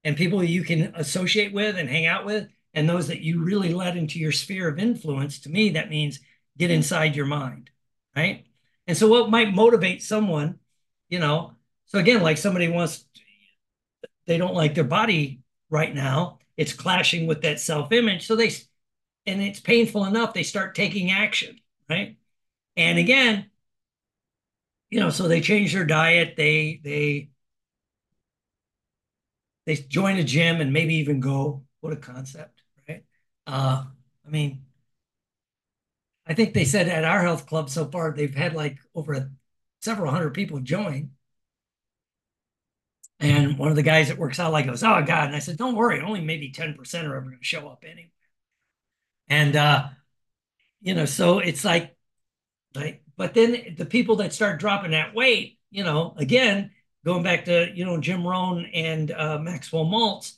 and 0.03 0.17
people 0.17 0.43
you 0.43 0.63
can 0.63 0.91
associate 0.95 1.53
with 1.53 1.77
and 1.77 1.89
hang 1.89 2.07
out 2.07 2.25
with 2.25 2.49
and 2.73 2.89
those 2.89 3.07
that 3.07 3.21
you 3.21 3.43
really 3.43 3.73
let 3.73 3.97
into 3.97 4.19
your 4.19 4.31
sphere 4.31 4.67
of 4.67 4.79
influence. 4.79 5.39
To 5.41 5.49
me, 5.49 5.71
that 5.71 5.89
means 5.89 6.19
get 6.57 6.65
mm-hmm. 6.65 6.75
inside 6.75 7.15
your 7.15 7.25
mind, 7.25 7.69
right? 8.15 8.45
And 8.87 8.97
so, 8.97 9.07
what 9.07 9.29
might 9.29 9.53
motivate 9.53 10.01
someone, 10.01 10.59
you 11.09 11.19
know, 11.19 11.53
so 11.85 11.99
again, 11.99 12.23
like 12.23 12.37
somebody 12.37 12.67
wants, 12.67 13.05
they 14.25 14.37
don't 14.37 14.55
like 14.55 14.73
their 14.73 14.83
body 14.83 15.41
right 15.69 15.93
now, 15.93 16.39
it's 16.57 16.73
clashing 16.73 17.27
with 17.27 17.41
that 17.41 17.59
self 17.59 17.91
image. 17.91 18.25
So 18.25 18.35
they, 18.35 18.51
and 19.25 19.41
it's 19.41 19.59
painful 19.59 20.05
enough, 20.05 20.33
they 20.33 20.43
start 20.43 20.75
taking 20.75 21.11
action, 21.11 21.59
right? 21.89 22.17
And 22.75 22.97
mm-hmm. 22.97 23.05
again, 23.05 23.45
you 24.89 24.99
know, 24.99 25.09
so 25.09 25.27
they 25.27 25.41
change 25.41 25.73
their 25.73 25.85
diet, 25.85 26.35
they, 26.35 26.79
they, 26.83 27.29
they 29.65 29.75
join 29.75 30.17
a 30.17 30.23
gym 30.23 30.61
and 30.61 30.73
maybe 30.73 30.95
even 30.95 31.19
go. 31.19 31.63
What 31.79 31.93
a 31.93 31.97
concept? 31.97 32.62
Uh, 33.47 33.85
I 34.25 34.29
mean, 34.29 34.65
I 36.25 36.33
think 36.33 36.53
they 36.53 36.65
said 36.65 36.87
at 36.89 37.03
our 37.05 37.21
health 37.21 37.45
club 37.47 37.69
so 37.69 37.85
far 37.89 38.11
they've 38.11 38.33
had 38.35 38.53
like 38.53 38.79
over 38.95 39.31
several 39.81 40.11
hundred 40.11 40.33
people 40.33 40.59
join. 40.59 41.11
And 43.19 43.57
one 43.57 43.69
of 43.69 43.75
the 43.75 43.81
guys 43.83 44.09
that 44.09 44.17
works 44.19 44.39
out 44.39 44.51
like 44.51 44.65
goes, 44.65 44.83
"Oh 44.83 45.01
God!" 45.05 45.27
And 45.27 45.35
I 45.35 45.39
said, 45.39 45.57
"Don't 45.57 45.75
worry, 45.75 46.01
only 46.01 46.21
maybe 46.21 46.51
ten 46.51 46.73
percent 46.75 47.07
are 47.07 47.15
ever 47.15 47.27
going 47.27 47.39
to 47.39 47.43
show 47.43 47.67
up 47.69 47.83
anyway." 47.87 48.11
And 49.27 49.55
uh, 49.55 49.89
you 50.81 50.95
know, 50.95 51.05
so 51.05 51.39
it's 51.39 51.65
like, 51.65 51.95
like, 52.75 53.03
but 53.17 53.33
then 53.33 53.75
the 53.77 53.85
people 53.85 54.17
that 54.17 54.33
start 54.33 54.59
dropping 54.59 54.91
that 54.91 55.15
weight, 55.15 55.59
you 55.71 55.83
know, 55.83 56.15
again, 56.17 56.71
going 57.05 57.23
back 57.23 57.45
to 57.47 57.71
you 57.75 57.85
know 57.85 57.99
Jim 57.99 58.27
Rohn 58.27 58.65
and 58.73 59.11
uh, 59.11 59.39
Maxwell 59.39 59.85
Maltz, 59.85 60.37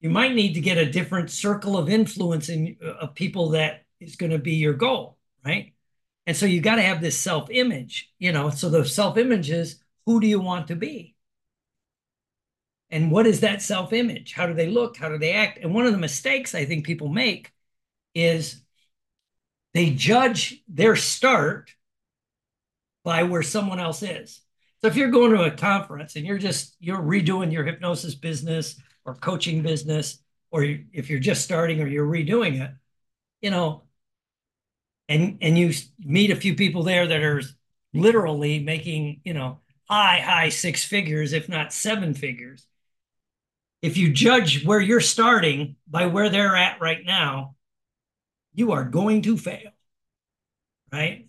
you 0.00 0.10
might 0.10 0.34
need 0.34 0.54
to 0.54 0.60
get 0.60 0.78
a 0.78 0.90
different 0.90 1.30
circle 1.30 1.76
of 1.76 1.88
influence 1.88 2.48
in, 2.48 2.76
uh, 2.84 2.92
of 2.92 3.14
people 3.14 3.50
that 3.50 3.84
is 4.00 4.16
going 4.16 4.32
to 4.32 4.38
be 4.38 4.54
your 4.54 4.74
goal, 4.74 5.16
right? 5.44 5.72
And 6.26 6.36
so 6.36 6.46
you 6.46 6.60
got 6.60 6.76
to 6.76 6.82
have 6.82 7.00
this 7.00 7.18
self 7.18 7.50
image, 7.50 8.12
you 8.18 8.32
know. 8.32 8.50
So 8.50 8.68
the 8.68 8.84
self 8.84 9.16
image 9.16 9.50
is 9.50 9.80
who 10.04 10.20
do 10.20 10.26
you 10.26 10.40
want 10.40 10.68
to 10.68 10.76
be? 10.76 11.14
And 12.90 13.10
what 13.10 13.26
is 13.26 13.40
that 13.40 13.62
self 13.62 13.92
image? 13.92 14.32
How 14.32 14.46
do 14.46 14.54
they 14.54 14.68
look? 14.68 14.96
How 14.96 15.08
do 15.08 15.18
they 15.18 15.32
act? 15.32 15.58
And 15.62 15.74
one 15.74 15.86
of 15.86 15.92
the 15.92 15.98
mistakes 15.98 16.54
I 16.54 16.64
think 16.64 16.84
people 16.84 17.08
make 17.08 17.52
is 18.14 18.62
they 19.74 19.90
judge 19.90 20.62
their 20.68 20.96
start 20.96 21.70
by 23.04 23.22
where 23.22 23.42
someone 23.42 23.78
else 23.78 24.02
is. 24.02 24.40
So 24.80 24.88
if 24.88 24.96
you're 24.96 25.10
going 25.10 25.32
to 25.32 25.44
a 25.44 25.50
conference 25.50 26.16
and 26.16 26.26
you're 26.26 26.38
just 26.38 26.76
you're 26.80 26.98
redoing 26.98 27.52
your 27.52 27.64
hypnosis 27.64 28.14
business 28.14 28.80
or 29.06 29.14
coaching 29.14 29.62
business, 29.62 30.18
or 30.50 30.64
if 30.92 31.10
you're 31.10 31.20
just 31.20 31.44
starting 31.44 31.80
or 31.80 31.86
you're 31.86 32.06
redoing 32.06 32.60
it, 32.62 32.72
you 33.42 33.50
know, 33.50 33.84
and 35.08 35.38
and 35.40 35.56
you 35.58 35.72
meet 36.00 36.30
a 36.30 36.36
few 36.36 36.54
people 36.54 36.82
there 36.82 37.06
that 37.06 37.22
are 37.22 37.42
literally 37.94 38.58
making 38.58 39.20
you 39.24 39.34
know 39.34 39.60
high 39.88 40.20
high 40.20 40.48
six 40.48 40.84
figures, 40.84 41.32
if 41.32 41.48
not 41.48 41.72
seven 41.72 42.14
figures. 42.14 42.66
If 43.82 43.96
you 43.96 44.12
judge 44.12 44.64
where 44.66 44.80
you're 44.80 45.00
starting 45.00 45.76
by 45.86 46.06
where 46.06 46.28
they're 46.28 46.56
at 46.56 46.80
right 46.80 47.04
now, 47.04 47.54
you 48.54 48.72
are 48.72 48.84
going 48.84 49.22
to 49.22 49.36
fail, 49.38 49.70
right? 50.92 51.26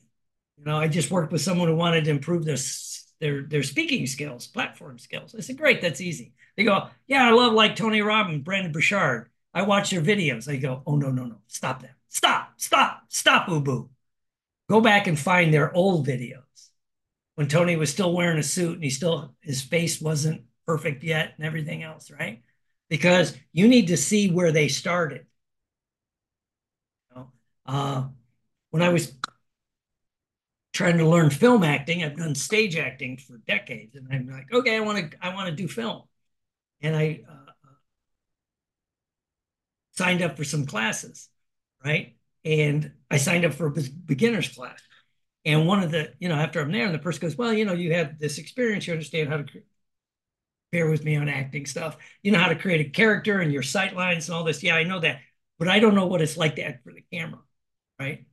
You 0.57 0.65
know, 0.65 0.77
I 0.77 0.87
just 0.87 1.11
worked 1.11 1.31
with 1.31 1.41
someone 1.41 1.67
who 1.67 1.75
wanted 1.75 2.05
to 2.05 2.11
improve 2.11 2.45
this 2.45 3.05
their 3.19 3.43
their 3.43 3.63
speaking 3.63 4.07
skills, 4.07 4.47
platform 4.47 4.99
skills. 4.99 5.35
I 5.35 5.41
said, 5.41 5.57
great, 5.57 5.81
that's 5.81 6.01
easy. 6.01 6.33
They 6.57 6.63
go, 6.63 6.89
yeah, 7.07 7.27
I 7.27 7.31
love 7.31 7.53
like 7.53 7.75
Tony 7.75 8.01
Robbins, 8.01 8.43
Brendon 8.43 8.71
Burchard. 8.71 9.29
I 9.53 9.61
watch 9.61 9.91
their 9.91 10.01
videos. 10.01 10.51
I 10.51 10.57
go, 10.57 10.83
oh 10.85 10.95
no, 10.97 11.11
no, 11.11 11.25
no, 11.25 11.37
stop 11.47 11.81
that, 11.83 11.95
stop, 12.09 12.53
stop, 12.57 13.03
stop, 13.09 13.47
Ubu. 13.47 13.89
Go 14.69 14.81
back 14.81 15.07
and 15.07 15.17
find 15.17 15.53
their 15.53 15.73
old 15.73 16.07
videos 16.07 16.41
when 17.35 17.47
Tony 17.47 17.75
was 17.75 17.91
still 17.91 18.13
wearing 18.13 18.39
a 18.39 18.43
suit 18.43 18.75
and 18.75 18.83
he 18.83 18.89
still 18.89 19.33
his 19.41 19.61
face 19.61 20.01
wasn't 20.01 20.43
perfect 20.65 21.03
yet 21.03 21.33
and 21.37 21.45
everything 21.45 21.83
else, 21.83 22.11
right? 22.11 22.41
Because 22.89 23.37
you 23.53 23.67
need 23.67 23.87
to 23.87 23.97
see 23.97 24.31
where 24.31 24.51
they 24.51 24.67
started. 24.67 25.25
Uh, 27.65 28.07
when 28.71 28.81
I 28.81 28.89
was 28.89 29.13
trying 30.73 30.97
to 30.99 31.07
learn 31.07 31.29
film 31.29 31.63
acting. 31.63 32.03
I've 32.03 32.17
done 32.17 32.35
stage 32.35 32.77
acting 32.77 33.17
for 33.17 33.37
decades, 33.47 33.95
and 33.95 34.07
I'm 34.11 34.29
like, 34.29 34.51
okay, 34.53 34.77
I 34.77 34.79
want 34.79 35.11
to, 35.11 35.17
I 35.25 35.33
want 35.33 35.49
to 35.49 35.55
do 35.55 35.67
film, 35.67 36.03
and 36.81 36.95
I 36.95 37.23
uh, 37.27 37.51
signed 39.91 40.21
up 40.21 40.37
for 40.37 40.43
some 40.43 40.65
classes, 40.65 41.29
right? 41.83 42.15
And 42.45 42.91
I 43.09 43.17
signed 43.17 43.45
up 43.45 43.53
for 43.53 43.67
a 43.67 43.71
beginner's 44.05 44.49
class. 44.49 44.81
And 45.45 45.67
one 45.67 45.81
of 45.81 45.91
the, 45.91 46.13
you 46.19 46.29
know, 46.29 46.35
after 46.35 46.59
I'm 46.59 46.71
there, 46.71 46.85
and 46.85 46.93
the 46.93 46.99
person 46.99 47.21
goes, 47.21 47.37
well, 47.37 47.53
you 47.53 47.65
know, 47.65 47.73
you 47.73 47.93
have 47.93 48.19
this 48.19 48.37
experience, 48.37 48.85
you 48.85 48.93
understand 48.93 49.29
how 49.29 49.37
to 49.37 49.45
bear 50.71 50.89
with 50.89 51.03
me 51.03 51.15
on 51.15 51.29
acting 51.29 51.65
stuff. 51.65 51.97
You 52.21 52.31
know 52.31 52.39
how 52.39 52.49
to 52.49 52.55
create 52.55 52.85
a 52.85 52.89
character 52.89 53.39
and 53.39 53.51
your 53.51 53.63
sight 53.63 53.95
lines 53.95 54.27
and 54.27 54.35
all 54.35 54.43
this. 54.43 54.63
Yeah, 54.63 54.75
I 54.75 54.83
know 54.83 54.99
that, 54.99 55.19
but 55.57 55.67
I 55.67 55.79
don't 55.79 55.95
know 55.95 56.07
what 56.07 56.21
it's 56.21 56.37
like 56.37 56.57
to 56.57 56.63
act 56.63 56.83
for 56.83 56.93
the 56.93 57.03
camera, 57.11 57.39
right? 57.99 58.25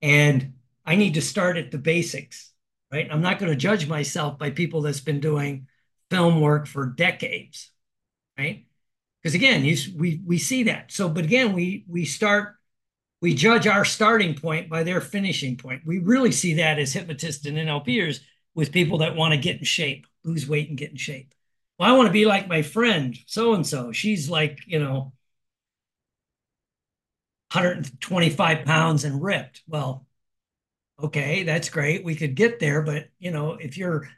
And 0.00 0.54
I 0.86 0.96
need 0.96 1.14
to 1.14 1.22
start 1.22 1.56
at 1.56 1.70
the 1.70 1.78
basics, 1.78 2.52
right? 2.92 3.08
I'm 3.10 3.20
not 3.20 3.38
going 3.38 3.50
to 3.50 3.56
judge 3.56 3.88
myself 3.88 4.38
by 4.38 4.50
people 4.50 4.82
that's 4.82 5.00
been 5.00 5.20
doing 5.20 5.66
film 6.10 6.40
work 6.40 6.66
for 6.66 6.86
decades, 6.86 7.70
right? 8.38 8.66
Because 9.22 9.34
again, 9.34 9.64
you, 9.64 9.76
we 9.96 10.22
we 10.26 10.38
see 10.38 10.64
that. 10.64 10.92
So, 10.92 11.08
but 11.08 11.24
again, 11.24 11.52
we 11.54 11.84
we 11.88 12.04
start 12.04 12.56
we 13.20 13.34
judge 13.34 13.66
our 13.66 13.84
starting 13.84 14.34
point 14.34 14.70
by 14.70 14.84
their 14.84 15.00
finishing 15.00 15.56
point. 15.56 15.82
We 15.86 15.98
really 15.98 16.32
see 16.32 16.54
that 16.54 16.78
as 16.78 16.92
hypnotists 16.92 17.46
and 17.46 17.58
NLPers 17.58 18.20
with 18.54 18.72
people 18.72 18.98
that 18.98 19.16
want 19.16 19.34
to 19.34 19.40
get 19.40 19.58
in 19.58 19.64
shape, 19.64 20.06
lose 20.24 20.48
weight, 20.48 20.68
and 20.68 20.78
get 20.78 20.90
in 20.90 20.96
shape. 20.96 21.34
Well, 21.78 21.92
I 21.92 21.96
want 21.96 22.08
to 22.08 22.12
be 22.12 22.26
like 22.26 22.48
my 22.48 22.62
friend 22.62 23.16
so 23.26 23.54
and 23.54 23.66
so. 23.66 23.92
She's 23.92 24.30
like, 24.30 24.60
you 24.66 24.78
know, 24.78 25.12
125 27.52 28.64
pounds 28.64 29.04
and 29.04 29.22
ripped. 29.22 29.62
Well, 29.66 30.06
okay, 31.02 31.44
that's 31.44 31.70
great. 31.70 32.04
We 32.04 32.16
could 32.16 32.34
get 32.34 32.60
there, 32.60 32.82
but 32.82 33.08
you 33.18 33.30
know, 33.30 33.54
if 33.54 33.76
you're 33.78 34.08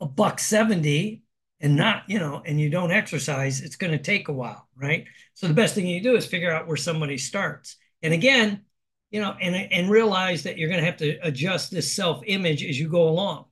a, 0.00 0.06
buck 0.06 0.38
70 0.38 1.22
and 1.60 1.76
not, 1.76 2.04
you 2.08 2.18
know, 2.18 2.42
and 2.44 2.60
you 2.60 2.70
don't 2.70 2.92
exercise, 2.92 3.60
it's 3.60 3.76
going 3.76 3.92
to 3.92 3.98
take 3.98 4.28
a 4.28 4.32
while, 4.32 4.68
right? 4.76 5.06
So 5.34 5.48
the 5.48 5.54
best 5.54 5.74
thing 5.74 5.86
you 5.86 6.02
do 6.02 6.16
is 6.16 6.26
figure 6.26 6.52
out 6.52 6.66
where 6.68 6.76
somebody 6.76 7.18
starts. 7.18 7.76
And 8.02 8.14
again, 8.14 8.64
you 9.10 9.20
know, 9.20 9.34
and 9.40 9.56
and 9.56 9.90
realize 9.90 10.42
that 10.44 10.58
you're 10.58 10.68
going 10.68 10.80
to 10.80 10.86
have 10.86 10.98
to 10.98 11.18
adjust 11.22 11.70
this 11.70 11.92
self-image 11.92 12.64
as 12.64 12.78
you 12.78 12.88
go 12.88 13.08
along. 13.08 13.46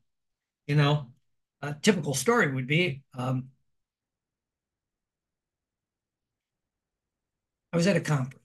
You 0.67 0.77
know, 0.77 1.07
a 1.63 1.75
typical 1.75 2.15
story 2.15 2.53
would 2.53 2.67
be 2.67 3.03
um, 3.15 3.49
I 7.73 7.77
was 7.77 7.87
at 7.87 7.97
a 7.97 8.01
conference 8.01 8.43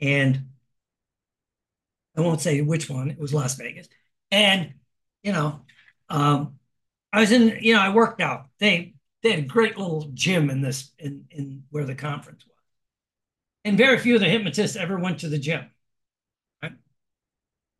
and 0.00 0.48
I 2.16 2.20
won't 2.20 2.40
say 2.40 2.60
which 2.60 2.88
one. 2.90 3.10
It 3.10 3.18
was 3.18 3.32
Las 3.32 3.54
Vegas. 3.54 3.88
And, 4.30 4.74
you 5.22 5.32
know, 5.32 5.60
um, 6.10 6.58
I 7.12 7.20
was 7.20 7.32
in, 7.32 7.58
you 7.62 7.74
know, 7.74 7.80
I 7.80 7.90
worked 7.90 8.20
out. 8.20 8.46
They 8.58 8.94
they 9.22 9.30
had 9.30 9.40
a 9.40 9.42
great 9.42 9.76
little 9.78 10.10
gym 10.14 10.50
in 10.50 10.60
this 10.62 10.92
in 10.98 11.26
in 11.30 11.64
where 11.70 11.84
the 11.84 11.94
conference 11.94 12.44
was. 12.46 12.54
And 13.64 13.76
very 13.76 13.98
few 13.98 14.14
of 14.14 14.20
the 14.20 14.28
hypnotists 14.28 14.76
ever 14.76 14.98
went 14.98 15.20
to 15.20 15.28
the 15.28 15.38
gym. 15.38 15.70
Right? 16.62 16.72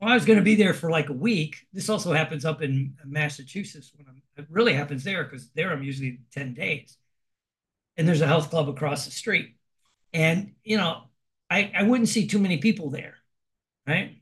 Well, 0.01 0.11
I 0.11 0.15
was 0.15 0.25
going 0.25 0.39
to 0.39 0.45
be 0.45 0.55
there 0.55 0.75
for 0.75 0.91
like 0.91 1.09
a 1.09 1.13
week. 1.15 1.67
This 1.73 1.89
also 1.89 2.13
happens 2.13 2.45
up 2.45 2.63
in 2.63 2.95
Massachusetts 3.05 3.93
when 3.97 4.07
I'm 4.09 4.23
it 4.37 4.47
really 4.51 4.73
happens 4.73 5.03
there 5.03 5.25
because 5.25 5.51
there 5.51 5.73
I'm 5.73 5.83
usually 5.83 6.21
10 6.33 6.55
days. 6.55 6.97
And 7.97 8.07
there's 8.07 8.21
a 8.21 8.27
health 8.27 8.51
club 8.51 8.69
across 8.69 9.05
the 9.05 9.11
street. 9.11 9.57
And, 10.13 10.55
you 10.65 10.77
know, 10.77 11.05
I, 11.51 11.73
I 11.77 11.83
wouldn't 11.83 12.09
see 12.09 12.29
too 12.29 12.39
many 12.39 12.59
people 12.59 12.91
there. 12.91 13.17
Right. 13.87 14.18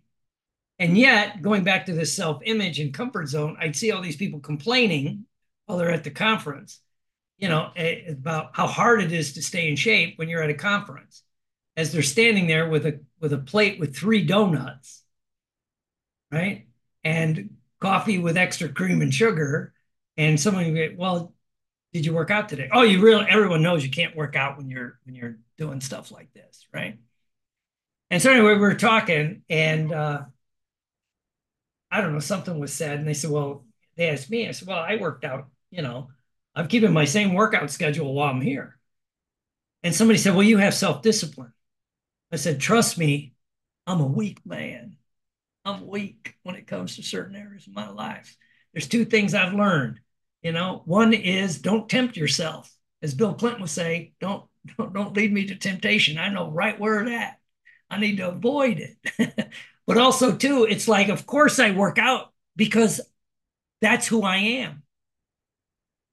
And 0.79 0.97
yet, 0.99 1.41
going 1.43 1.65
back 1.65 1.87
to 1.87 1.93
this 1.95 2.15
self 2.15 2.43
image 2.45 2.79
and 2.81 2.93
comfort 2.93 3.29
zone, 3.29 3.57
I'd 3.61 3.77
see 3.77 3.93
all 3.93 4.03
these 4.03 4.17
people 4.17 4.41
complaining 4.41 5.27
while 5.67 5.79
they're 5.79 5.91
at 5.91 6.05
the 6.05 6.11
conference, 6.11 6.81
you 7.39 7.49
know, 7.49 7.71
about 8.09 8.51
how 8.55 8.67
hard 8.67 9.03
it 9.03 9.13
is 9.13 9.35
to 9.35 9.43
stay 9.43 9.69
in 9.69 9.77
shape 9.77 10.19
when 10.19 10.29
you're 10.29 10.43
at 10.43 10.51
a 10.51 10.55
conference. 10.55 11.23
as 11.77 11.93
they're 11.93 12.03
standing 12.03 12.49
there 12.49 12.69
with 12.69 12.87
a 12.87 13.01
with 13.21 13.33
a 13.35 13.39
plate 13.39 13.81
with 13.81 13.97
three 13.97 14.25
donuts, 14.25 15.05
right? 16.31 16.67
And 17.05 17.51
coffee 17.81 18.19
with 18.19 18.37
extra 18.37 18.69
cream 18.69 19.03
and 19.03 19.13
sugar. 19.15 19.73
And 20.17 20.41
someone 20.41 20.73
get, 20.75 20.97
well, 20.97 21.35
did 21.93 22.07
you 22.07 22.15
work 22.15 22.31
out 22.31 22.49
today? 22.49 22.69
Oh, 22.73 22.83
you 22.83 23.03
really 23.03 23.27
everyone 23.29 23.63
knows 23.63 23.85
you 23.85 23.91
can't 23.91 24.17
work 24.17 24.37
out 24.37 24.57
when 24.59 24.69
you're 24.71 24.99
when 25.05 25.15
you're 25.15 25.39
doing 25.59 25.81
stuff 25.81 26.11
like 26.11 26.33
this, 26.35 26.67
right? 26.73 26.99
And 28.11 28.23
so 28.23 28.31
anyway, 28.31 28.53
we 28.55 28.61
were 28.61 28.75
talking 28.75 29.43
and 29.49 29.93
uh 29.93 30.23
I 31.97 32.03
don't 32.03 32.13
know, 32.13 32.19
something 32.19 32.59
was 32.59 32.75
said, 32.75 32.99
and 32.99 33.09
they 33.09 33.15
said, 33.15 33.31
Well, 33.31 33.65
they 33.97 34.11
asked 34.11 34.31
me, 34.31 34.47
I 34.47 34.53
said, 34.53 34.69
Well, 34.69 34.79
I 34.79 34.97
worked 34.97 35.25
out, 35.25 35.49
you 35.71 35.81
know, 35.83 36.11
I'm 36.55 36.69
keeping 36.69 36.93
my 36.93 37.07
same 37.07 37.33
workout 37.33 37.71
schedule 37.71 38.13
while 38.13 38.31
I'm 38.31 38.43
here. 38.43 38.79
And 39.83 39.95
somebody 39.95 40.19
said, 40.19 40.35
Well, 40.35 40.43
you 40.43 40.59
have 40.59 40.75
self 40.75 41.01
discipline. 41.01 41.53
I 42.31 42.37
said, 42.37 42.61
Trust 42.61 42.99
me, 42.99 43.35
I'm 43.87 44.01
a 44.01 44.07
weak 44.07 44.45
man. 44.45 44.97
I'm 45.65 45.87
weak 45.87 46.35
when 46.43 46.55
it 46.55 46.67
comes 46.67 46.97
to 46.97 47.03
certain 47.03 47.35
areas 47.35 47.67
of 47.67 47.75
my 47.75 47.89
life. 47.89 48.37
There's 48.73 48.89
two 48.89 49.07
things 49.07 49.35
I've 49.35 49.55
learned. 49.55 50.01
You 50.43 50.53
know, 50.53 50.83
one 50.85 51.15
is 51.15 51.61
don't 51.63 51.89
tempt 51.89 52.17
yourself. 52.17 52.71
As 53.01 53.15
Bill 53.15 53.35
Clinton 53.35 53.63
would 53.63 53.71
say, 53.71 54.13
don't 54.21 54.45
don't, 54.77 54.93
don't 54.93 55.17
lead 55.17 55.33
me 55.33 55.47
to 55.47 55.55
temptation. 55.55 56.19
I 56.19 56.29
know 56.29 56.51
right 56.51 56.79
where 56.79 57.01
it 57.01 57.09
at. 57.09 57.39
I 57.89 57.99
need 58.01 58.17
to 58.17 58.29
avoid 58.29 58.81
it. 58.81 59.49
but 59.87 59.99
also, 59.99 60.37
too, 60.37 60.65
it's 60.69 60.89
like, 60.89 61.09
of 61.09 61.27
course, 61.27 61.59
I 61.59 61.71
work 61.73 61.99
out 61.99 62.33
because 62.57 63.01
that's 63.83 64.07
who 64.07 64.23
I 64.23 64.37
am. 64.39 64.83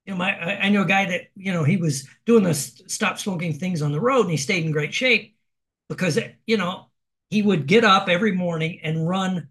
You 0.06 0.14
know, 0.14 0.18
my 0.18 0.36
I 0.36 0.70
know 0.70 0.82
a 0.84 0.86
guy 0.86 1.06
that 1.06 1.22
you 1.36 1.54
know 1.54 1.64
he 1.64 1.78
was 1.78 2.08
doing 2.26 2.44
the 2.44 2.54
stop 2.54 3.18
smoking 3.20 3.54
things 3.54 3.82
on 3.82 3.92
the 3.94 4.02
road, 4.02 4.22
and 4.22 4.32
he 4.32 4.38
stayed 4.38 4.66
in 4.66 4.72
great 4.72 4.94
shape 4.94 5.38
because 5.90 6.20
you 6.46 6.58
know 6.58 6.90
he 7.30 7.42
would 7.42 7.68
get 7.68 7.84
up 7.86 8.10
every 8.10 8.34
morning 8.34 8.80
and 8.84 9.08
run. 9.08 9.50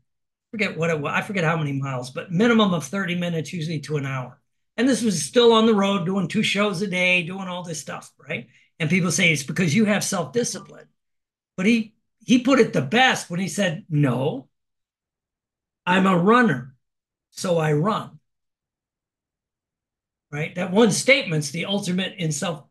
Forget 0.51 0.77
what 0.77 0.91
it 0.91 1.01
was. 1.01 1.13
I 1.15 1.23
forget 1.23 1.45
how 1.45 1.57
many 1.57 1.73
miles, 1.73 2.11
but 2.11 2.31
minimum 2.31 2.75
of 2.75 2.85
thirty 2.85 3.15
minutes, 3.15 3.53
usually 3.53 3.81
to 3.81 3.97
an 3.97 4.05
hour. 4.07 4.41
And 4.77 4.89
this 4.89 5.03
was 5.03 5.23
still 5.23 5.53
on 5.53 5.67
the 5.67 5.75
road, 5.75 6.05
doing 6.05 6.29
two 6.29 6.43
shows 6.43 6.83
a 6.83 6.87
day, 6.87 7.23
doing 7.23 7.49
all 7.49 7.63
this 7.63 7.81
stuff, 7.81 8.11
right? 8.19 8.49
And 8.79 8.91
people 8.91 9.11
say 9.11 9.33
it's 9.33 9.43
because 9.43 9.75
you 9.75 9.87
have 9.87 10.05
self 10.05 10.33
discipline, 10.33 10.89
but 11.57 11.67
he 11.67 11.95
he 12.25 12.41
put 12.41 12.61
it 12.61 12.73
the 12.73 12.83
best 12.83 13.31
when 13.31 13.41
he 13.41 13.49
said, 13.49 13.85
"No, 13.89 14.49
I'm 15.87 16.07
a 16.07 16.17
runner, 16.19 16.75
so 17.31 17.59
I 17.59 17.73
run." 17.73 18.19
right? 20.33 20.55
That 20.55 20.73
one 20.73 20.91
statement's 20.91 21.51
the 21.51 21.67
ultimate 21.67 22.15
in 22.17 22.33
self 22.33 22.65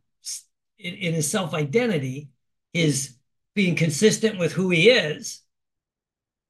in, 0.80 0.96
in 0.96 1.14
his 1.14 1.30
self 1.30 1.54
identity 1.54 2.30
is 2.74 3.16
being 3.54 3.76
consistent 3.76 4.40
with 4.40 4.52
who 4.52 4.70
he 4.72 4.90
is 4.90 5.42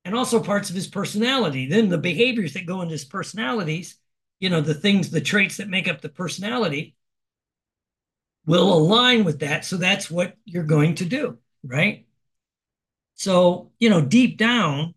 and 0.06 0.16
also 0.16 0.42
parts 0.42 0.70
of 0.70 0.76
his 0.76 0.88
personality. 0.88 1.68
Then 1.68 1.90
the 1.90 1.98
behaviors 1.98 2.54
that 2.54 2.66
go 2.66 2.82
into 2.82 2.94
his 2.94 3.06
personalities, 3.06 3.98
you 4.40 4.50
know, 4.50 4.62
the 4.62 4.74
things, 4.74 5.12
the 5.12 5.22
traits 5.22 5.58
that 5.58 5.68
make 5.68 5.88
up 5.88 6.02
the 6.02 6.10
personality 6.10 6.96
will 8.46 8.74
align 8.74 9.24
with 9.24 9.40
that. 9.40 9.66
So 9.66 9.78
that's 9.78 10.10
what 10.10 10.36
you're 10.46 10.64
going 10.64 10.96
to 10.96 11.06
do, 11.06 11.38
right? 11.64 12.06
So, 13.22 13.70
you 13.78 13.92
know, 13.92 14.02
deep 14.02 14.40
down, 14.40 14.96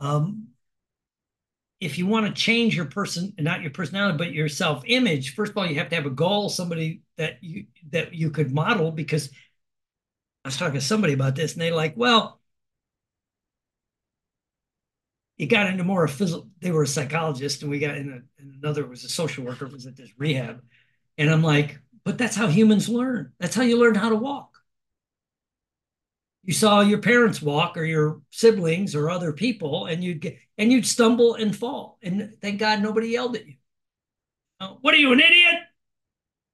um, 0.00 0.48
if 1.78 1.96
you 1.96 2.04
want 2.04 2.26
to 2.26 2.32
change 2.32 2.74
your 2.74 2.86
person, 2.86 3.32
not 3.38 3.62
your 3.62 3.70
personality, 3.70 4.18
but 4.18 4.32
your 4.32 4.48
self-image, 4.48 5.36
first 5.36 5.52
of 5.52 5.56
all, 5.56 5.64
you 5.64 5.76
have 5.76 5.88
to 5.90 5.94
have 5.94 6.06
a 6.06 6.10
goal, 6.10 6.48
somebody 6.48 7.02
that 7.16 7.38
you 7.40 7.66
that 7.90 8.12
you 8.12 8.32
could 8.32 8.52
model. 8.52 8.90
Because 8.90 9.30
I 10.44 10.48
was 10.48 10.56
talking 10.56 10.80
to 10.80 10.84
somebody 10.84 11.12
about 11.12 11.36
this, 11.36 11.52
and 11.52 11.62
they 11.62 11.70
like, 11.70 11.94
well, 11.96 12.40
it 15.38 15.46
got 15.46 15.68
into 15.70 15.84
more 15.84 16.02
of 16.02 16.10
physical. 16.10 16.48
They 16.58 16.72
were 16.72 16.82
a 16.82 16.88
psychologist, 16.88 17.62
and 17.62 17.70
we 17.70 17.78
got 17.78 17.96
in, 17.96 18.08
a, 18.08 18.42
in 18.42 18.58
another 18.60 18.84
was 18.84 19.04
a 19.04 19.08
social 19.08 19.44
worker, 19.44 19.68
was 19.68 19.86
at 19.86 19.94
this 19.94 20.10
rehab, 20.18 20.60
and 21.16 21.30
I'm 21.30 21.44
like, 21.44 21.78
but 22.02 22.18
that's 22.18 22.34
how 22.34 22.48
humans 22.48 22.88
learn. 22.88 23.32
That's 23.38 23.54
how 23.54 23.62
you 23.62 23.78
learn 23.78 23.94
how 23.94 24.08
to 24.08 24.16
walk 24.16 24.57
you 26.48 26.54
saw 26.54 26.80
your 26.80 27.02
parents 27.02 27.42
walk 27.42 27.76
or 27.76 27.84
your 27.84 28.22
siblings 28.30 28.94
or 28.94 29.10
other 29.10 29.34
people 29.34 29.84
and 29.84 30.02
you'd 30.02 30.22
get 30.22 30.38
and 30.56 30.72
you'd 30.72 30.86
stumble 30.86 31.34
and 31.34 31.54
fall. 31.54 31.98
And 32.02 32.38
thank 32.40 32.58
god 32.58 32.80
nobody 32.80 33.08
yelled 33.08 33.36
at 33.36 33.46
you. 33.46 33.56
Oh, 34.58 34.78
what 34.80 34.94
are 34.94 34.96
you 34.96 35.12
an 35.12 35.20
idiot? 35.20 35.56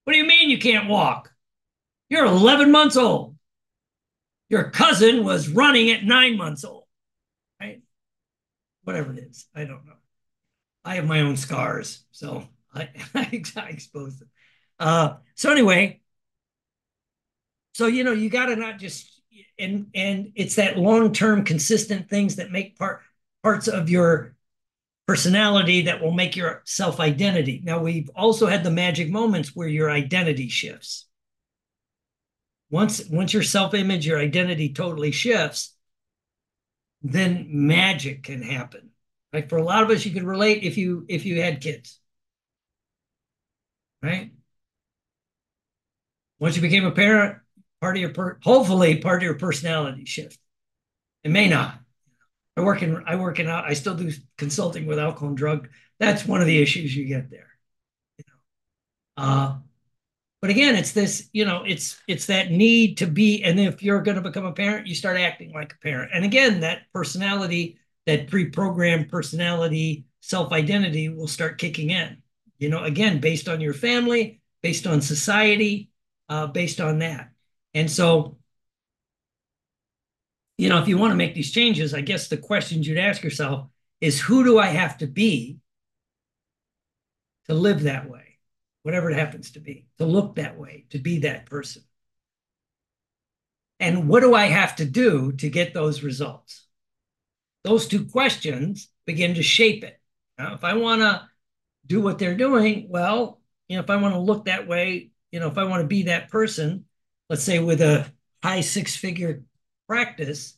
What 0.02 0.14
do 0.14 0.18
you 0.18 0.26
mean 0.26 0.50
you 0.50 0.58
can't 0.58 0.88
walk? 0.88 1.30
You're 2.08 2.24
11 2.24 2.72
months 2.72 2.96
old. 2.96 3.36
Your 4.48 4.68
cousin 4.70 5.22
was 5.22 5.48
running 5.48 5.88
at 5.90 6.02
nine 6.02 6.36
months 6.36 6.64
old 6.64 6.86
right? 7.60 7.80
Whatever 8.82 9.12
it 9.12 9.20
is 9.20 9.46
i 9.54 9.60
don't 9.60 9.86
know. 9.86 9.92
I 10.84 10.96
have 10.96 11.06
my 11.06 11.20
own 11.20 11.36
scars 11.36 12.04
so 12.10 12.48
i, 12.74 12.88
I 13.14 13.28
expose 13.70 14.18
them. 14.18 14.28
Uh, 14.80 15.14
so 15.36 15.52
anyway 15.52 16.00
so 17.74 17.86
you 17.86 18.02
know 18.02 18.10
you 18.10 18.28
got 18.28 18.46
to 18.46 18.56
not 18.56 18.80
just 18.80 19.13
and 19.58 19.86
and 19.94 20.32
it's 20.34 20.56
that 20.56 20.78
long-term 20.78 21.44
consistent 21.44 22.08
things 22.08 22.36
that 22.36 22.50
make 22.50 22.78
part 22.78 23.00
parts 23.42 23.68
of 23.68 23.90
your 23.90 24.34
personality 25.06 25.82
that 25.82 26.00
will 26.00 26.12
make 26.12 26.34
your 26.34 26.62
self-identity. 26.64 27.60
Now 27.64 27.82
we've 27.82 28.10
also 28.16 28.46
had 28.46 28.64
the 28.64 28.70
magic 28.70 29.10
moments 29.10 29.54
where 29.54 29.68
your 29.68 29.90
identity 29.90 30.48
shifts. 30.48 31.06
Once 32.70 33.04
once 33.08 33.32
your 33.32 33.42
self-image, 33.42 34.06
your 34.06 34.18
identity 34.18 34.72
totally 34.72 35.12
shifts, 35.12 35.76
then 37.02 37.46
magic 37.50 38.24
can 38.24 38.42
happen. 38.42 38.90
Like 39.32 39.48
for 39.48 39.58
a 39.58 39.62
lot 39.62 39.82
of 39.82 39.90
us, 39.90 40.04
you 40.06 40.12
could 40.12 40.22
relate 40.24 40.62
if 40.62 40.76
you 40.78 41.04
if 41.08 41.26
you 41.26 41.42
had 41.42 41.60
kids. 41.60 42.00
Right? 44.02 44.32
Once 46.38 46.56
you 46.56 46.62
became 46.62 46.84
a 46.84 46.90
parent, 46.90 47.38
part 47.84 47.96
of 47.98 48.00
your 48.00 48.14
per- 48.14 48.38
hopefully 48.42 48.96
part 48.96 49.18
of 49.18 49.24
your 49.24 49.34
personality 49.34 50.06
shift. 50.06 50.38
It 51.22 51.30
may 51.30 51.50
not. 51.50 51.78
I 52.56 52.62
work 52.62 52.80
in 52.82 53.02
I 53.06 53.16
work 53.16 53.38
in 53.40 53.46
I 53.46 53.74
still 53.74 53.94
do 53.94 54.10
consulting 54.38 54.86
with 54.86 54.98
alcohol 54.98 55.28
and 55.28 55.36
drug. 55.36 55.68
That's 56.00 56.24
one 56.24 56.40
of 56.40 56.46
the 56.46 56.62
issues 56.62 56.96
you 56.96 57.04
get 57.04 57.28
there. 57.28 57.50
You 58.16 58.24
know. 58.26 59.22
Uh, 59.22 59.56
but 60.40 60.48
again, 60.48 60.76
it's 60.76 60.92
this, 60.92 61.28
you 61.34 61.44
know, 61.44 61.62
it's 61.66 62.00
it's 62.08 62.24
that 62.26 62.50
need 62.50 62.96
to 62.98 63.06
be, 63.06 63.44
and 63.44 63.60
if 63.60 63.82
you're 63.82 64.00
going 64.00 64.16
to 64.16 64.22
become 64.22 64.46
a 64.46 64.52
parent, 64.52 64.86
you 64.86 64.94
start 64.94 65.18
acting 65.18 65.52
like 65.52 65.74
a 65.74 65.82
parent. 65.82 66.12
And 66.14 66.24
again, 66.24 66.60
that 66.60 66.90
personality, 66.94 67.78
that 68.06 68.28
pre-programmed 68.28 69.10
personality, 69.10 70.06
self-identity 70.20 71.10
will 71.10 71.28
start 71.28 71.58
kicking 71.58 71.90
in. 71.90 72.22
You 72.58 72.70
know, 72.70 72.82
again, 72.82 73.20
based 73.20 73.46
on 73.46 73.60
your 73.60 73.74
family, 73.74 74.40
based 74.62 74.86
on 74.86 75.02
society, 75.02 75.90
uh, 76.30 76.46
based 76.46 76.80
on 76.80 77.00
that. 77.00 77.33
And 77.74 77.90
so, 77.90 78.38
you 80.56 80.68
know, 80.68 80.80
if 80.80 80.88
you 80.88 80.96
want 80.96 81.10
to 81.10 81.16
make 81.16 81.34
these 81.34 81.50
changes, 81.50 81.92
I 81.92 82.00
guess 82.00 82.28
the 82.28 82.36
questions 82.36 82.86
you'd 82.86 82.98
ask 82.98 83.22
yourself 83.22 83.68
is 84.00 84.20
who 84.20 84.44
do 84.44 84.58
I 84.58 84.66
have 84.66 84.98
to 84.98 85.06
be 85.06 85.58
to 87.46 87.54
live 87.54 87.82
that 87.82 88.08
way, 88.08 88.38
whatever 88.82 89.10
it 89.10 89.18
happens 89.18 89.52
to 89.52 89.60
be, 89.60 89.86
to 89.98 90.06
look 90.06 90.36
that 90.36 90.58
way, 90.58 90.86
to 90.90 90.98
be 90.98 91.20
that 91.20 91.46
person? 91.46 91.82
And 93.80 94.08
what 94.08 94.20
do 94.20 94.34
I 94.34 94.46
have 94.46 94.76
to 94.76 94.84
do 94.84 95.32
to 95.32 95.50
get 95.50 95.74
those 95.74 96.02
results? 96.02 96.66
Those 97.64 97.88
two 97.88 98.06
questions 98.06 98.88
begin 99.04 99.34
to 99.34 99.42
shape 99.42 99.82
it. 99.82 100.00
Now, 100.38 100.54
if 100.54 100.64
I 100.64 100.74
want 100.74 101.00
to 101.00 101.28
do 101.86 102.00
what 102.00 102.18
they're 102.18 102.36
doing, 102.36 102.86
well, 102.88 103.40
you 103.68 103.76
know, 103.76 103.82
if 103.82 103.90
I 103.90 103.96
want 103.96 104.14
to 104.14 104.20
look 104.20 104.44
that 104.44 104.68
way, 104.68 105.10
you 105.32 105.40
know, 105.40 105.48
if 105.48 105.58
I 105.58 105.64
want 105.64 105.82
to 105.82 105.88
be 105.88 106.04
that 106.04 106.30
person, 106.30 106.84
let's 107.28 107.42
say 107.42 107.58
with 107.58 107.80
a 107.80 108.10
high 108.42 108.60
six 108.60 108.96
figure 108.96 109.42
practice, 109.86 110.56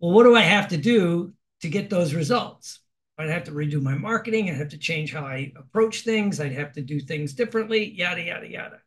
well, 0.00 0.12
what 0.12 0.24
do 0.24 0.36
I 0.36 0.42
have 0.42 0.68
to 0.68 0.76
do 0.76 1.32
to 1.60 1.68
get 1.68 1.90
those 1.90 2.14
results? 2.14 2.80
I'd 3.18 3.30
have 3.30 3.44
to 3.44 3.50
redo 3.50 3.82
my 3.82 3.94
marketing. 3.94 4.48
I'd 4.48 4.56
have 4.56 4.68
to 4.68 4.78
change 4.78 5.12
how 5.12 5.24
I 5.24 5.52
approach 5.56 6.02
things. 6.02 6.40
I'd 6.40 6.52
have 6.52 6.72
to 6.74 6.82
do 6.82 7.00
things 7.00 7.32
differently, 7.32 7.90
yada, 7.90 8.22
yada, 8.22 8.48
yada. 8.48 8.80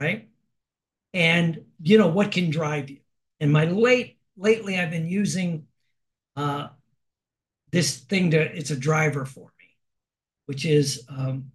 Right. 0.00 0.28
And, 1.12 1.64
you 1.82 1.98
know, 1.98 2.08
what 2.08 2.30
can 2.30 2.50
drive 2.50 2.88
you? 2.90 3.00
And 3.40 3.52
my 3.52 3.64
late, 3.64 4.18
lately, 4.36 4.78
I've 4.78 4.90
been 4.90 5.08
using 5.08 5.66
uh, 6.36 6.68
this 7.72 7.98
thing 7.98 8.30
to, 8.30 8.38
it's 8.40 8.70
a 8.70 8.76
driver 8.76 9.24
for 9.24 9.52
me, 9.58 9.66
which 10.46 10.64
is 10.64 11.04
um, 11.08 11.50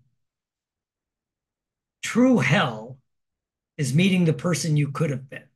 true 2.02 2.40
hell 2.40 2.98
is 3.80 3.96
meeting 3.96 4.26
the 4.26 4.34
person 4.34 4.78
you 4.78 4.90
could 4.92 5.10
have 5.10 5.30
been 5.30 5.48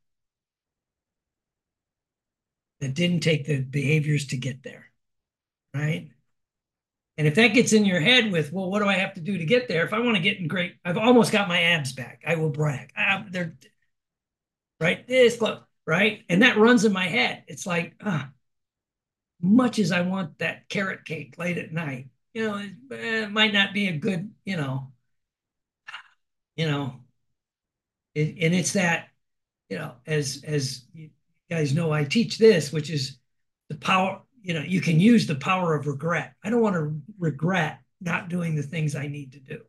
that 2.79 2.93
didn't 2.93 3.19
take 3.21 3.45
the 3.45 3.59
behaviors 3.61 4.27
to 4.27 4.37
get 4.37 4.63
there, 4.63 4.91
right? 5.73 6.09
And 7.17 7.27
if 7.27 7.35
that 7.35 7.49
gets 7.49 7.73
in 7.73 7.85
your 7.85 7.99
head 7.99 8.31
with, 8.31 8.51
well, 8.51 8.69
what 8.71 8.79
do 8.81 8.89
I 8.89 8.95
have 8.95 9.13
to 9.15 9.21
do 9.21 9.37
to 9.37 9.45
get 9.45 9.67
there? 9.67 9.85
If 9.85 9.93
I 9.93 9.99
want 9.99 10.15
to 10.17 10.23
get 10.23 10.39
in 10.39 10.47
great, 10.47 10.75
I've 10.83 10.97
almost 10.97 11.31
got 11.31 11.47
my 11.47 11.61
abs 11.61 11.93
back. 11.93 12.23
I 12.25 12.35
will 12.35 12.49
brag. 12.49 12.91
I, 12.97 13.23
they're 13.29 13.55
right. 14.79 15.07
This 15.07 15.37
close. 15.37 15.59
right? 15.85 16.23
And 16.29 16.41
that 16.41 16.57
runs 16.57 16.85
in 16.85 16.93
my 16.93 17.05
head. 17.05 17.43
It's 17.47 17.65
like, 17.65 17.95
ah, 18.03 18.29
much 19.41 19.79
as 19.79 19.91
I 19.91 20.01
want 20.01 20.39
that 20.39 20.69
carrot 20.69 21.05
cake 21.05 21.37
late 21.37 21.57
at 21.57 21.73
night, 21.73 22.07
you 22.33 22.47
know, 22.47 22.57
it, 22.57 22.71
it 22.91 23.31
might 23.31 23.53
not 23.53 23.73
be 23.73 23.87
a 23.87 23.97
good, 23.97 24.31
you 24.45 24.57
know, 24.57 24.91
you 26.55 26.67
know, 26.69 27.02
it, 28.15 28.35
and 28.41 28.53
it's 28.53 28.73
that, 28.73 29.09
you 29.69 29.77
know, 29.77 29.93
as 30.05 30.43
as 30.45 30.85
you 30.93 31.09
guys 31.49 31.73
know, 31.73 31.91
I 31.91 32.03
teach 32.03 32.37
this, 32.37 32.71
which 32.71 32.89
is 32.89 33.17
the 33.69 33.75
power. 33.75 34.21
You 34.41 34.53
know, 34.53 34.61
you 34.61 34.81
can 34.81 34.99
use 34.99 35.25
the 35.25 35.35
power 35.35 35.75
of 35.75 35.87
regret. 35.87 36.33
I 36.43 36.49
don't 36.49 36.61
want 36.61 36.75
to 36.75 37.01
regret 37.17 37.79
not 38.01 38.29
doing 38.29 38.55
the 38.55 38.63
things 38.63 38.95
I 38.95 39.07
need 39.07 39.31
to 39.33 39.39
do. 39.39 39.59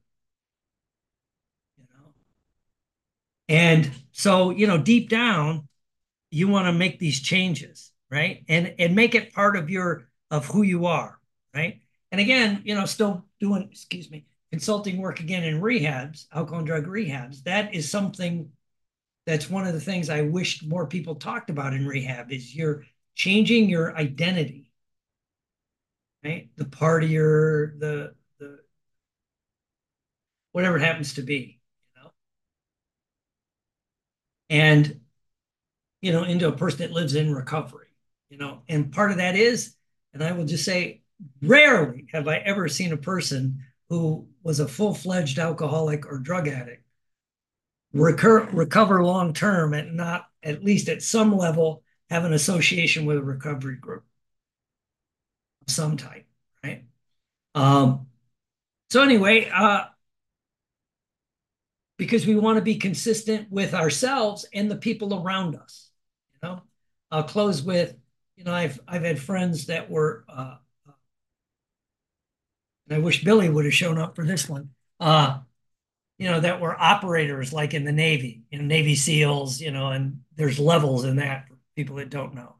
You 1.78 1.84
know, 1.94 2.12
and 3.48 3.90
so 4.12 4.50
you 4.50 4.66
know, 4.66 4.78
deep 4.78 5.08
down, 5.08 5.68
you 6.30 6.48
want 6.48 6.66
to 6.66 6.72
make 6.72 6.98
these 6.98 7.20
changes, 7.20 7.92
right? 8.10 8.44
And 8.48 8.74
and 8.78 8.94
make 8.94 9.14
it 9.14 9.32
part 9.32 9.56
of 9.56 9.70
your 9.70 10.08
of 10.30 10.46
who 10.46 10.62
you 10.62 10.86
are, 10.86 11.18
right? 11.54 11.80
And 12.10 12.20
again, 12.20 12.62
you 12.64 12.74
know, 12.74 12.86
still 12.86 13.24
doing, 13.40 13.68
excuse 13.70 14.10
me, 14.10 14.26
consulting 14.54 14.98
work 14.98 15.18
again 15.18 15.42
in 15.42 15.60
rehabs, 15.60 16.28
alcohol 16.32 16.58
and 16.58 16.66
drug 16.68 16.86
rehabs. 16.86 17.42
That 17.42 17.74
is 17.74 17.90
something 17.90 18.52
that's 19.26 19.50
one 19.50 19.66
of 19.66 19.72
the 19.72 19.80
things 19.80 20.08
I 20.08 20.22
wish 20.22 20.62
more 20.62 20.86
people 20.86 21.16
talked 21.16 21.50
about 21.50 21.74
in 21.74 21.88
rehab 21.88 22.30
is 22.30 22.54
you're 22.54 22.84
changing 23.16 23.68
your 23.68 23.96
identity, 23.96 24.70
right? 26.24 26.50
The 26.54 26.66
partier, 26.66 27.76
the 27.80 28.14
the 28.38 28.60
whatever 30.52 30.76
it 30.76 30.82
happens 30.82 31.14
to 31.14 31.22
be, 31.22 31.58
you 31.82 32.00
know, 32.00 32.10
and 34.50 35.00
you 36.00 36.12
know 36.12 36.22
into 36.22 36.46
a 36.46 36.52
person 36.52 36.78
that 36.78 36.92
lives 36.92 37.16
in 37.16 37.34
recovery, 37.34 37.88
you 38.30 38.38
know, 38.38 38.62
and 38.68 38.92
part 38.92 39.10
of 39.10 39.16
that 39.16 39.34
is, 39.34 39.74
and 40.12 40.22
I 40.22 40.30
will 40.30 40.46
just 40.46 40.64
say, 40.64 41.02
rarely 41.42 42.06
have 42.12 42.28
I 42.28 42.36
ever 42.36 42.68
seen 42.68 42.92
a 42.92 42.96
person 42.96 43.64
who 43.88 44.26
was 44.42 44.60
a 44.60 44.68
full 44.68 44.94
fledged 44.94 45.38
alcoholic 45.38 46.06
or 46.06 46.18
drug 46.18 46.48
addict 46.48 46.84
recur, 47.92 48.44
recover 48.52 49.02
long 49.04 49.32
term 49.32 49.72
and 49.72 49.96
not 49.96 50.26
at 50.42 50.64
least 50.64 50.88
at 50.88 51.02
some 51.02 51.34
level 51.34 51.82
have 52.10 52.24
an 52.24 52.32
association 52.32 53.06
with 53.06 53.16
a 53.16 53.22
recovery 53.22 53.76
group 53.76 54.04
of 55.66 55.72
some 55.72 55.96
type, 55.96 56.26
right? 56.62 56.84
Um, 57.54 58.08
so 58.90 59.02
anyway, 59.02 59.48
uh, 59.48 59.84
because 61.96 62.26
we 62.26 62.34
want 62.34 62.56
to 62.56 62.62
be 62.62 62.76
consistent 62.76 63.50
with 63.50 63.72
ourselves 63.72 64.44
and 64.52 64.70
the 64.70 64.76
people 64.76 65.22
around 65.22 65.56
us, 65.56 65.90
you 66.32 66.48
know. 66.48 66.62
I'll 67.10 67.22
close 67.22 67.62
with, 67.62 67.94
you 68.36 68.42
know, 68.42 68.52
I've 68.52 68.80
I've 68.88 69.04
had 69.04 69.20
friends 69.20 69.66
that 69.66 69.88
were, 69.88 70.24
uh, 70.28 70.56
and 72.88 72.96
I 72.96 72.98
wish 73.00 73.24
Billy 73.24 73.48
would 73.48 73.64
have 73.64 73.74
shown 73.74 73.98
up 73.98 74.16
for 74.16 74.24
this 74.24 74.48
one. 74.48 74.70
Uh, 75.00 75.40
you 76.18 76.30
know, 76.30 76.40
that 76.40 76.60
were 76.60 76.80
operators 76.80 77.52
like 77.52 77.74
in 77.74 77.84
the 77.84 77.92
Navy, 77.92 78.42
you 78.50 78.58
know, 78.58 78.64
Navy 78.64 78.94
SEALs, 78.94 79.60
you 79.60 79.70
know, 79.70 79.88
and 79.88 80.20
there's 80.36 80.58
levels 80.58 81.04
in 81.04 81.16
that 81.16 81.48
for 81.48 81.56
people 81.74 81.96
that 81.96 82.10
don't 82.10 82.34
know. 82.34 82.56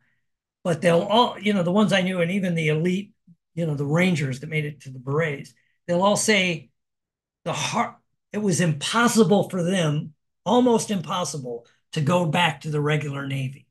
But 0.64 0.80
they'll 0.80 1.02
all, 1.02 1.38
you 1.38 1.52
know, 1.52 1.62
the 1.62 1.70
ones 1.70 1.92
I 1.92 2.02
knew, 2.02 2.20
and 2.20 2.30
even 2.30 2.54
the 2.54 2.68
elite, 2.68 3.12
you 3.54 3.66
know, 3.66 3.74
the 3.74 3.84
Rangers 3.84 4.40
that 4.40 4.50
made 4.50 4.64
it 4.64 4.80
to 4.82 4.90
the 4.90 4.98
Berets, 4.98 5.54
they'll 5.87 6.02
all 6.02 6.16
say 6.16 6.70
the 7.44 7.52
heart, 7.52 7.96
it 8.32 8.38
was 8.38 8.60
impossible 8.60 9.48
for 9.50 9.62
them, 9.62 10.14
almost 10.44 10.90
impossible, 10.90 11.66
to 11.92 12.00
go 12.00 12.26
back 12.26 12.62
to 12.62 12.70
the 12.70 12.80
regular 12.80 13.26
Navy 13.26 13.64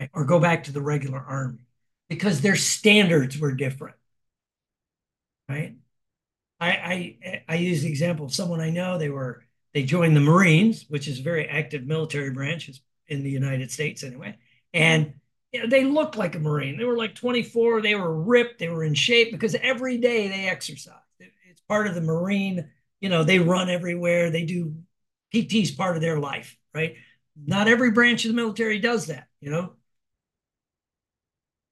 right? 0.00 0.10
or 0.14 0.24
go 0.24 0.40
back 0.40 0.64
to 0.64 0.72
the 0.72 0.80
regular 0.80 1.20
Army 1.20 1.66
because 2.08 2.40
their 2.40 2.56
standards 2.56 3.38
were 3.38 3.54
different, 3.54 3.96
right? 5.50 5.74
I, 6.60 6.68
I 6.68 7.42
I 7.48 7.54
use 7.56 7.82
the 7.82 7.88
example 7.88 8.26
of 8.26 8.34
someone 8.34 8.60
I 8.60 8.70
know. 8.70 8.98
They 8.98 9.08
were 9.08 9.42
they 9.74 9.82
joined 9.82 10.16
the 10.16 10.20
Marines, 10.20 10.84
which 10.88 11.08
is 11.08 11.20
a 11.20 11.22
very 11.22 11.48
active 11.48 11.86
military 11.86 12.30
branch 12.30 12.70
in 13.08 13.22
the 13.22 13.30
United 13.30 13.70
States 13.70 14.04
anyway, 14.04 14.38
and 14.72 15.14
you 15.52 15.60
know, 15.62 15.66
they 15.68 15.84
looked 15.84 16.16
like 16.16 16.36
a 16.36 16.38
Marine. 16.38 16.78
They 16.78 16.84
were 16.84 16.96
like 16.96 17.14
24. 17.14 17.82
They 17.82 17.96
were 17.96 18.22
ripped. 18.22 18.58
They 18.60 18.68
were 18.68 18.84
in 18.84 18.94
shape 18.94 19.32
because 19.32 19.56
every 19.56 19.98
day 19.98 20.28
they 20.28 20.48
exercise. 20.48 20.94
It's 21.18 21.60
part 21.68 21.88
of 21.88 21.94
the 21.96 22.00
Marine. 22.00 22.70
You 23.00 23.08
know, 23.08 23.24
they 23.24 23.40
run 23.40 23.68
everywhere. 23.68 24.30
They 24.30 24.44
do 24.44 24.76
PT's 25.32 25.72
part 25.72 25.96
of 25.96 26.02
their 26.02 26.20
life, 26.20 26.56
right? 26.72 26.94
Not 27.36 27.66
every 27.66 27.90
branch 27.90 28.24
of 28.24 28.30
the 28.30 28.36
military 28.36 28.78
does 28.78 29.06
that. 29.06 29.26
You 29.40 29.50
know, 29.50 29.72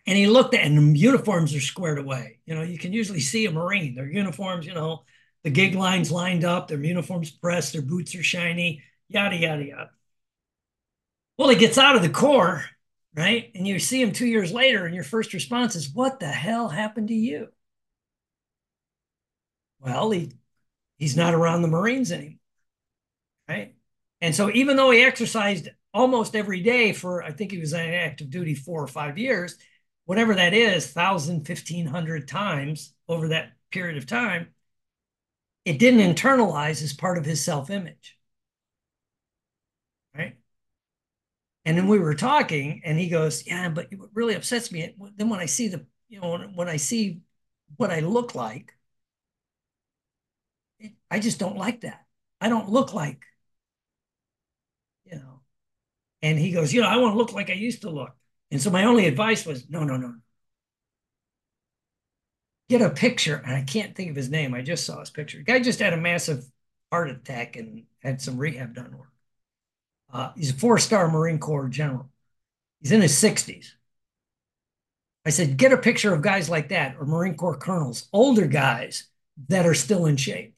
and 0.08 0.16
he 0.16 0.26
looked 0.26 0.54
at, 0.54 0.64
and 0.64 0.96
uniforms 0.96 1.54
are 1.54 1.60
squared 1.60 1.98
away. 1.98 2.38
You 2.46 2.54
know, 2.54 2.62
you 2.62 2.78
can 2.78 2.94
usually 2.94 3.20
see 3.20 3.44
a 3.44 3.50
Marine. 3.50 3.94
Their 3.94 4.10
uniforms, 4.10 4.64
you 4.64 4.72
know, 4.72 5.04
the 5.44 5.50
gig 5.50 5.74
lines 5.74 6.10
lined 6.10 6.44
up, 6.44 6.66
their 6.66 6.82
uniforms 6.82 7.30
pressed, 7.30 7.74
their 7.74 7.82
boots 7.82 8.14
are 8.14 8.22
shiny, 8.22 8.82
yada, 9.08 9.36
yada, 9.36 9.66
yada. 9.66 9.90
Well, 11.36 11.50
he 11.50 11.56
gets 11.56 11.76
out 11.76 11.94
of 11.94 12.00
the 12.00 12.08
Corps, 12.08 12.64
right? 13.14 13.50
And 13.54 13.68
you 13.68 13.78
see 13.78 14.00
him 14.00 14.12
two 14.12 14.26
years 14.26 14.50
later, 14.50 14.86
and 14.86 14.94
your 14.94 15.04
first 15.04 15.34
response 15.34 15.76
is, 15.76 15.92
What 15.92 16.20
the 16.20 16.28
hell 16.28 16.70
happened 16.70 17.08
to 17.08 17.14
you? 17.14 17.48
Well, 19.80 20.10
he 20.10 20.32
he's 20.98 21.16
not 21.18 21.34
around 21.34 21.62
the 21.62 21.68
Marines 21.68 22.12
anymore, 22.12 22.38
right? 23.46 23.74
And 24.22 24.34
so 24.34 24.50
even 24.50 24.76
though 24.76 24.90
he 24.90 25.02
exercised 25.02 25.68
almost 25.92 26.34
every 26.34 26.62
day 26.62 26.92
for, 26.94 27.22
I 27.22 27.32
think 27.32 27.50
he 27.52 27.58
was 27.58 27.74
on 27.74 27.80
active 27.80 28.30
duty 28.30 28.54
four 28.54 28.82
or 28.82 28.88
five 28.88 29.18
years, 29.18 29.56
whatever 30.08 30.34
that 30.34 30.54
is, 30.54 30.86
1,000, 30.86 31.44
1,500 31.44 32.26
times 32.26 32.94
over 33.08 33.28
that 33.28 33.52
period 33.70 33.98
of 33.98 34.06
time, 34.06 34.48
it 35.66 35.78
didn't 35.78 36.00
internalize 36.00 36.82
as 36.82 36.94
part 36.94 37.18
of 37.18 37.26
his 37.26 37.44
self 37.44 37.68
image. 37.68 38.16
Right. 40.14 40.36
And 41.66 41.76
then 41.76 41.88
we 41.88 41.98
were 41.98 42.14
talking, 42.14 42.80
and 42.84 42.98
he 42.98 43.10
goes, 43.10 43.46
Yeah, 43.46 43.68
but 43.68 43.88
what 43.94 44.08
really 44.14 44.34
upsets 44.34 44.72
me, 44.72 44.94
then 45.16 45.28
when 45.28 45.40
I 45.40 45.46
see 45.46 45.68
the, 45.68 45.84
you 46.08 46.20
know, 46.20 46.30
when, 46.30 46.54
when 46.54 46.68
I 46.68 46.76
see 46.76 47.20
what 47.76 47.90
I 47.90 48.00
look 48.00 48.34
like, 48.34 48.72
I 51.10 51.18
just 51.20 51.38
don't 51.38 51.56
like 51.56 51.82
that. 51.82 52.06
I 52.40 52.48
don't 52.48 52.70
look 52.70 52.94
like, 52.94 53.22
you 55.04 55.16
know. 55.18 55.40
And 56.22 56.38
he 56.38 56.52
goes, 56.52 56.72
You 56.72 56.82
know, 56.82 56.88
I 56.88 56.98
want 56.98 57.14
to 57.14 57.18
look 57.18 57.32
like 57.32 57.50
I 57.50 57.54
used 57.54 57.82
to 57.82 57.90
look. 57.90 58.14
And 58.50 58.61
so 58.62 58.70
my 58.70 58.84
only 58.84 59.06
advice 59.06 59.44
was 59.44 59.68
no, 59.68 59.84
no, 59.84 59.96
no. 59.96 60.14
Get 62.68 62.82
a 62.82 62.90
picture, 62.90 63.37
and 63.37 63.54
I 63.54 63.62
can't 63.62 63.94
think 63.94 64.11
of 64.11 64.16
his 64.16 64.28
name. 64.30 64.54
I 64.54 64.62
just 64.62 64.84
saw 64.84 65.00
his 65.00 65.11
picture. 65.11 65.38
The 65.38 65.44
guy 65.44 65.58
just 65.58 65.80
had 65.80 65.94
a 65.94 65.96
massive 65.96 66.44
heart 66.90 67.11
attack 67.11 67.56
and 67.56 67.84
had 68.02 68.20
some 68.20 68.37
rehab 68.37 68.74
done 68.74 68.96
work. 68.96 69.12
Uh, 70.12 70.32
he's 70.37 70.50
a 70.50 70.54
four-star 70.54 71.08
Marine 71.11 71.38
Corps 71.38 71.68
general. 71.68 72.11
He's 72.80 72.92
in 72.92 73.02
his 73.02 73.16
60s. 73.16 73.74
I 75.26 75.30
said, 75.30 75.56
get 75.58 75.72
a 75.72 75.78
picture 75.78 76.14
of 76.14 76.22
guys 76.22 76.48
like 76.48 76.68
that 76.70 76.96
or 76.98 77.04
Marine 77.04 77.34
Corps 77.37 77.56
colonels, 77.56 78.08
older 78.12 78.46
guys 78.46 79.08
that 79.48 79.66
are 79.66 79.74
still 79.74 80.06
in 80.06 80.16
shape. 80.16 80.54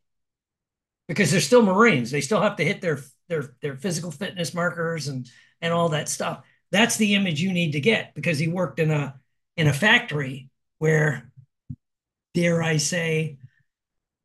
Because 1.08 1.30
they're 1.30 1.40
still 1.40 1.62
Marines. 1.62 2.10
They 2.12 2.20
still 2.20 2.40
have 2.40 2.56
to 2.56 2.64
hit 2.64 2.80
their 2.80 3.00
their 3.28 3.54
their 3.62 3.76
physical 3.76 4.12
fitness 4.12 4.54
markers 4.54 5.08
and 5.08 5.28
and 5.60 5.72
all 5.72 5.88
that 5.88 6.08
stuff. 6.08 6.44
That's 6.72 6.96
the 6.96 7.14
image 7.14 7.40
you 7.40 7.52
need 7.52 7.72
to 7.72 7.80
get 7.80 8.14
because 8.14 8.38
he 8.38 8.48
worked 8.48 8.78
in 8.78 8.90
a 8.90 9.18
in 9.56 9.66
a 9.66 9.72
factory 9.72 10.50
where, 10.78 11.30
dare 12.34 12.62
I 12.62 12.76
say, 12.76 13.38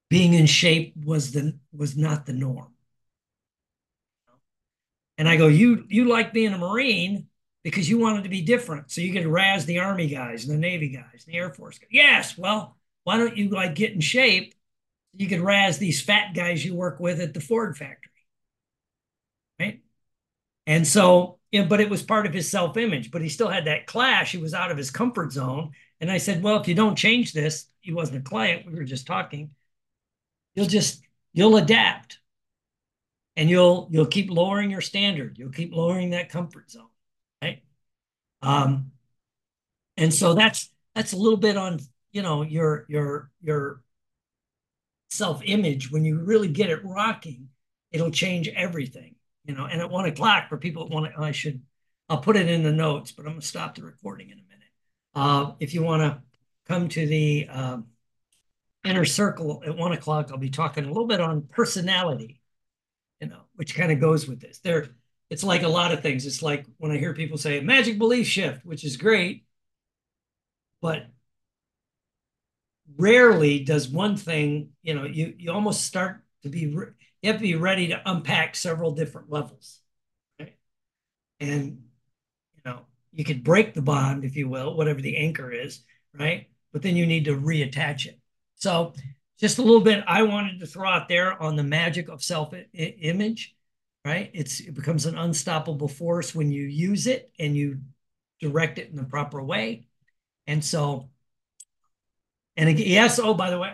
being 0.09 0.33
in 0.33 0.45
shape 0.45 0.93
was 1.03 1.31
the 1.31 1.57
was 1.73 1.97
not 1.97 2.25
the 2.25 2.33
norm. 2.33 2.73
And 5.17 5.27
I 5.27 5.37
go, 5.37 5.47
you 5.47 5.85
you 5.89 6.05
like 6.05 6.33
being 6.33 6.53
a 6.53 6.57
Marine 6.57 7.27
because 7.63 7.89
you 7.89 7.97
wanted 7.97 8.23
to 8.23 8.29
be 8.29 8.41
different. 8.41 8.91
So 8.91 9.01
you 9.01 9.11
could 9.11 9.25
razz 9.25 9.65
the 9.65 9.79
Army 9.79 10.07
guys 10.07 10.45
and 10.45 10.53
the 10.53 10.59
Navy 10.59 10.89
guys 10.89 11.25
and 11.25 11.33
the 11.33 11.37
Air 11.37 11.49
Force 11.49 11.79
guys. 11.79 11.89
Yes, 11.91 12.37
well, 12.37 12.77
why 13.05 13.17
don't 13.17 13.35
you 13.35 13.49
like 13.49 13.75
get 13.75 13.93
in 13.93 14.01
shape? 14.01 14.53
You 15.13 15.27
could 15.27 15.41
razz 15.41 15.77
these 15.77 16.01
fat 16.01 16.35
guys 16.35 16.63
you 16.63 16.75
work 16.75 16.99
with 16.99 17.19
at 17.21 17.33
the 17.33 17.39
Ford 17.39 17.77
factory. 17.77 18.11
Right. 19.59 19.81
And 20.67 20.85
so 20.85 21.39
you 21.55 21.63
but 21.63 21.81
it 21.81 21.89
was 21.89 22.03
part 22.03 22.25
of 22.25 22.33
his 22.33 22.49
self-image. 22.49 23.11
But 23.11 23.21
he 23.21 23.29
still 23.29 23.47
had 23.47 23.65
that 23.65 23.87
clash. 23.87 24.31
He 24.31 24.37
was 24.37 24.53
out 24.53 24.71
of 24.71 24.77
his 24.77 24.91
comfort 24.91 25.31
zone. 25.31 25.71
And 26.01 26.11
I 26.11 26.17
said, 26.17 26.43
well, 26.43 26.59
if 26.59 26.67
you 26.67 26.75
don't 26.75 26.97
change 26.97 27.33
this, 27.33 27.67
he 27.79 27.93
wasn't 27.93 28.19
a 28.19 28.29
client. 28.29 28.65
We 28.65 28.73
were 28.73 28.83
just 28.83 29.07
talking. 29.07 29.51
You'll 30.55 30.67
just 30.67 31.01
you'll 31.33 31.57
adapt, 31.57 32.19
and 33.35 33.49
you'll 33.49 33.89
you'll 33.91 34.05
keep 34.05 34.29
lowering 34.29 34.71
your 34.71 34.81
standard. 34.81 35.37
You'll 35.37 35.51
keep 35.51 35.73
lowering 35.73 36.11
that 36.11 36.29
comfort 36.29 36.71
zone, 36.71 36.87
right? 37.41 37.61
Um, 38.41 38.91
and 39.97 40.13
so 40.13 40.33
that's 40.33 40.69
that's 40.93 41.13
a 41.13 41.17
little 41.17 41.37
bit 41.37 41.57
on 41.57 41.79
you 42.11 42.21
know 42.21 42.41
your 42.41 42.85
your 42.87 43.31
your 43.41 43.81
self-image 45.09 45.91
when 45.91 46.03
you 46.03 46.19
really 46.19 46.47
get 46.47 46.69
it 46.69 46.83
rocking 46.83 47.47
it'll 47.91 48.11
change 48.11 48.49
everything 48.49 49.14
you 49.45 49.55
know, 49.55 49.65
and 49.65 49.81
at 49.81 49.89
one 49.89 50.05
o'clock 50.05 50.49
for 50.49 50.57
people 50.57 50.85
that 50.85 50.93
want 50.93 51.13
to, 51.13 51.19
I 51.19 51.31
should, 51.31 51.61
I'll 52.09 52.19
put 52.19 52.35
it 52.35 52.49
in 52.49 52.63
the 52.63 52.71
notes, 52.71 53.11
but 53.11 53.23
I'm 53.23 53.33
going 53.33 53.41
to 53.41 53.47
stop 53.47 53.75
the 53.75 53.83
recording 53.83 54.29
in 54.29 54.39
a 54.39 54.41
minute. 54.41 54.69
Uh, 55.13 55.53
if 55.59 55.73
you 55.73 55.83
want 55.83 56.01
to 56.01 56.21
come 56.67 56.89
to 56.89 57.05
the 57.05 57.47
um, 57.49 57.87
inner 58.83 59.05
circle 59.05 59.63
at 59.65 59.77
one 59.77 59.91
o'clock, 59.91 60.29
I'll 60.31 60.37
be 60.37 60.49
talking 60.49 60.85
a 60.85 60.87
little 60.87 61.07
bit 61.07 61.21
on 61.21 61.43
personality, 61.43 62.41
you 63.19 63.27
know, 63.27 63.41
which 63.55 63.75
kind 63.75 63.91
of 63.91 63.99
goes 63.99 64.27
with 64.27 64.39
this. 64.39 64.59
There, 64.59 64.87
it's 65.29 65.43
like 65.43 65.63
a 65.63 65.67
lot 65.67 65.91
of 65.91 66.01
things. 66.01 66.25
It's 66.25 66.41
like 66.41 66.65
when 66.77 66.91
I 66.91 66.97
hear 66.97 67.13
people 67.13 67.37
say 67.37 67.59
magic 67.61 67.97
belief 67.97 68.27
shift, 68.27 68.65
which 68.65 68.83
is 68.83 68.97
great, 68.97 69.45
but 70.81 71.07
rarely 72.97 73.63
does 73.63 73.87
one 73.89 74.15
thing, 74.17 74.69
you 74.83 74.93
know, 74.93 75.05
you 75.05 75.33
you 75.37 75.51
almost 75.51 75.83
start 75.83 76.23
to 76.43 76.49
be 76.49 76.75
you 77.25 77.31
have 77.31 77.41
to 77.41 77.47
be 77.47 77.55
ready 77.55 77.87
to 77.87 78.01
unpack 78.05 78.55
several 78.55 78.91
different 78.91 79.31
levels. 79.31 79.79
Right? 80.39 80.55
And 81.39 81.81
you 82.55 82.61
know, 82.63 82.81
you 83.11 83.25
could 83.25 83.43
break 83.43 83.73
the 83.73 83.81
bond, 83.81 84.23
if 84.23 84.35
you 84.35 84.47
will, 84.47 84.77
whatever 84.77 85.01
the 85.01 85.17
anchor 85.17 85.51
is, 85.51 85.81
right? 86.13 86.47
But 86.71 86.83
then 86.83 86.95
you 86.95 87.07
need 87.07 87.25
to 87.25 87.35
reattach 87.35 88.05
it. 88.05 88.19
So 88.57 88.93
just 89.39 89.57
a 89.57 89.63
little 89.63 89.81
bit 89.81 90.03
I 90.07 90.21
wanted 90.21 90.59
to 90.59 90.67
throw 90.67 90.87
out 90.87 91.09
there 91.09 91.41
on 91.41 91.55
the 91.55 91.63
magic 91.63 92.09
of 92.09 92.23
self-image, 92.23 93.55
right? 94.05 94.29
It's 94.33 94.59
it 94.59 94.75
becomes 94.75 95.07
an 95.07 95.17
unstoppable 95.17 95.87
force 95.87 96.35
when 96.35 96.51
you 96.51 96.63
use 96.63 97.07
it 97.07 97.31
and 97.39 97.57
you 97.57 97.79
direct 98.39 98.77
it 98.77 98.91
in 98.91 98.97
the 98.97 99.03
proper 99.03 99.41
way. 99.41 99.87
And 100.45 100.63
so 100.63 101.09
and 102.55 102.69
again, 102.69 102.87
yes, 102.87 103.17
oh, 103.17 103.33
by 103.33 103.49
the 103.49 103.57
way, 103.57 103.73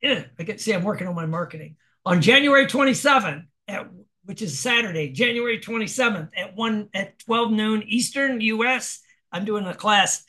yeah, 0.00 0.24
I 0.38 0.44
get 0.44 0.62
see 0.62 0.72
I'm 0.72 0.82
working 0.82 1.06
on 1.06 1.14
my 1.14 1.26
marketing. 1.26 1.76
On 2.06 2.22
January 2.22 2.66
27th, 2.66 3.46
at, 3.66 3.88
which 4.26 4.40
is 4.40 4.60
Saturday, 4.60 5.10
January 5.10 5.58
27th 5.58 6.28
at 6.36 6.54
one 6.54 6.88
at 6.94 7.18
12 7.18 7.50
noon 7.50 7.82
Eastern 7.82 8.40
US, 8.40 9.00
I'm 9.32 9.44
doing 9.44 9.66
a 9.66 9.74
class 9.74 10.22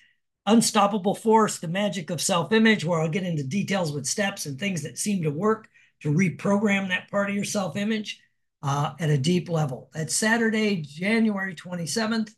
Unstoppable 0.48 1.14
Force, 1.14 1.60
the 1.60 1.68
magic 1.68 2.10
of 2.10 2.20
self-image, 2.20 2.84
where 2.84 3.00
I'll 3.00 3.10
get 3.10 3.26
into 3.26 3.44
details 3.44 3.92
with 3.92 4.08
steps 4.08 4.48
and 4.48 4.60
things 4.60 4.82
that 4.82 4.98
seem 4.98 5.22
to 5.22 5.30
work 5.30 5.68
to 6.02 6.12
reprogram 6.12 6.88
that 6.88 7.12
part 7.12 7.30
of 7.30 7.36
your 7.36 7.46
self-image 7.46 8.22
uh, 8.64 8.94
at 9.00 9.12
a 9.12 9.18
deep 9.18 9.48
level. 9.48 9.92
That's 9.94 10.16
Saturday, 10.16 10.82
January 10.82 11.54
27th 11.54 12.34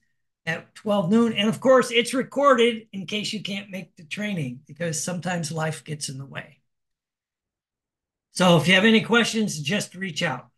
at 0.48 0.76
12 0.76 1.10
noon. 1.10 1.32
And 1.32 1.48
of 1.48 1.62
course, 1.62 1.92
it's 1.92 2.14
recorded 2.14 2.88
in 2.92 3.06
case 3.06 3.32
you 3.32 3.42
can't 3.42 3.70
make 3.70 3.96
the 3.96 4.04
training 4.04 4.60
because 4.68 5.02
sometimes 5.02 5.50
life 5.50 5.86
gets 5.86 6.10
in 6.10 6.18
the 6.18 6.26
way. 6.26 6.59
So 8.40 8.56
if 8.56 8.70
you 8.70 8.76
have 8.76 8.86
any 8.86 9.02
questions, 9.02 9.60
just 9.60 9.96
reach 9.96 10.24
out. 10.24 10.49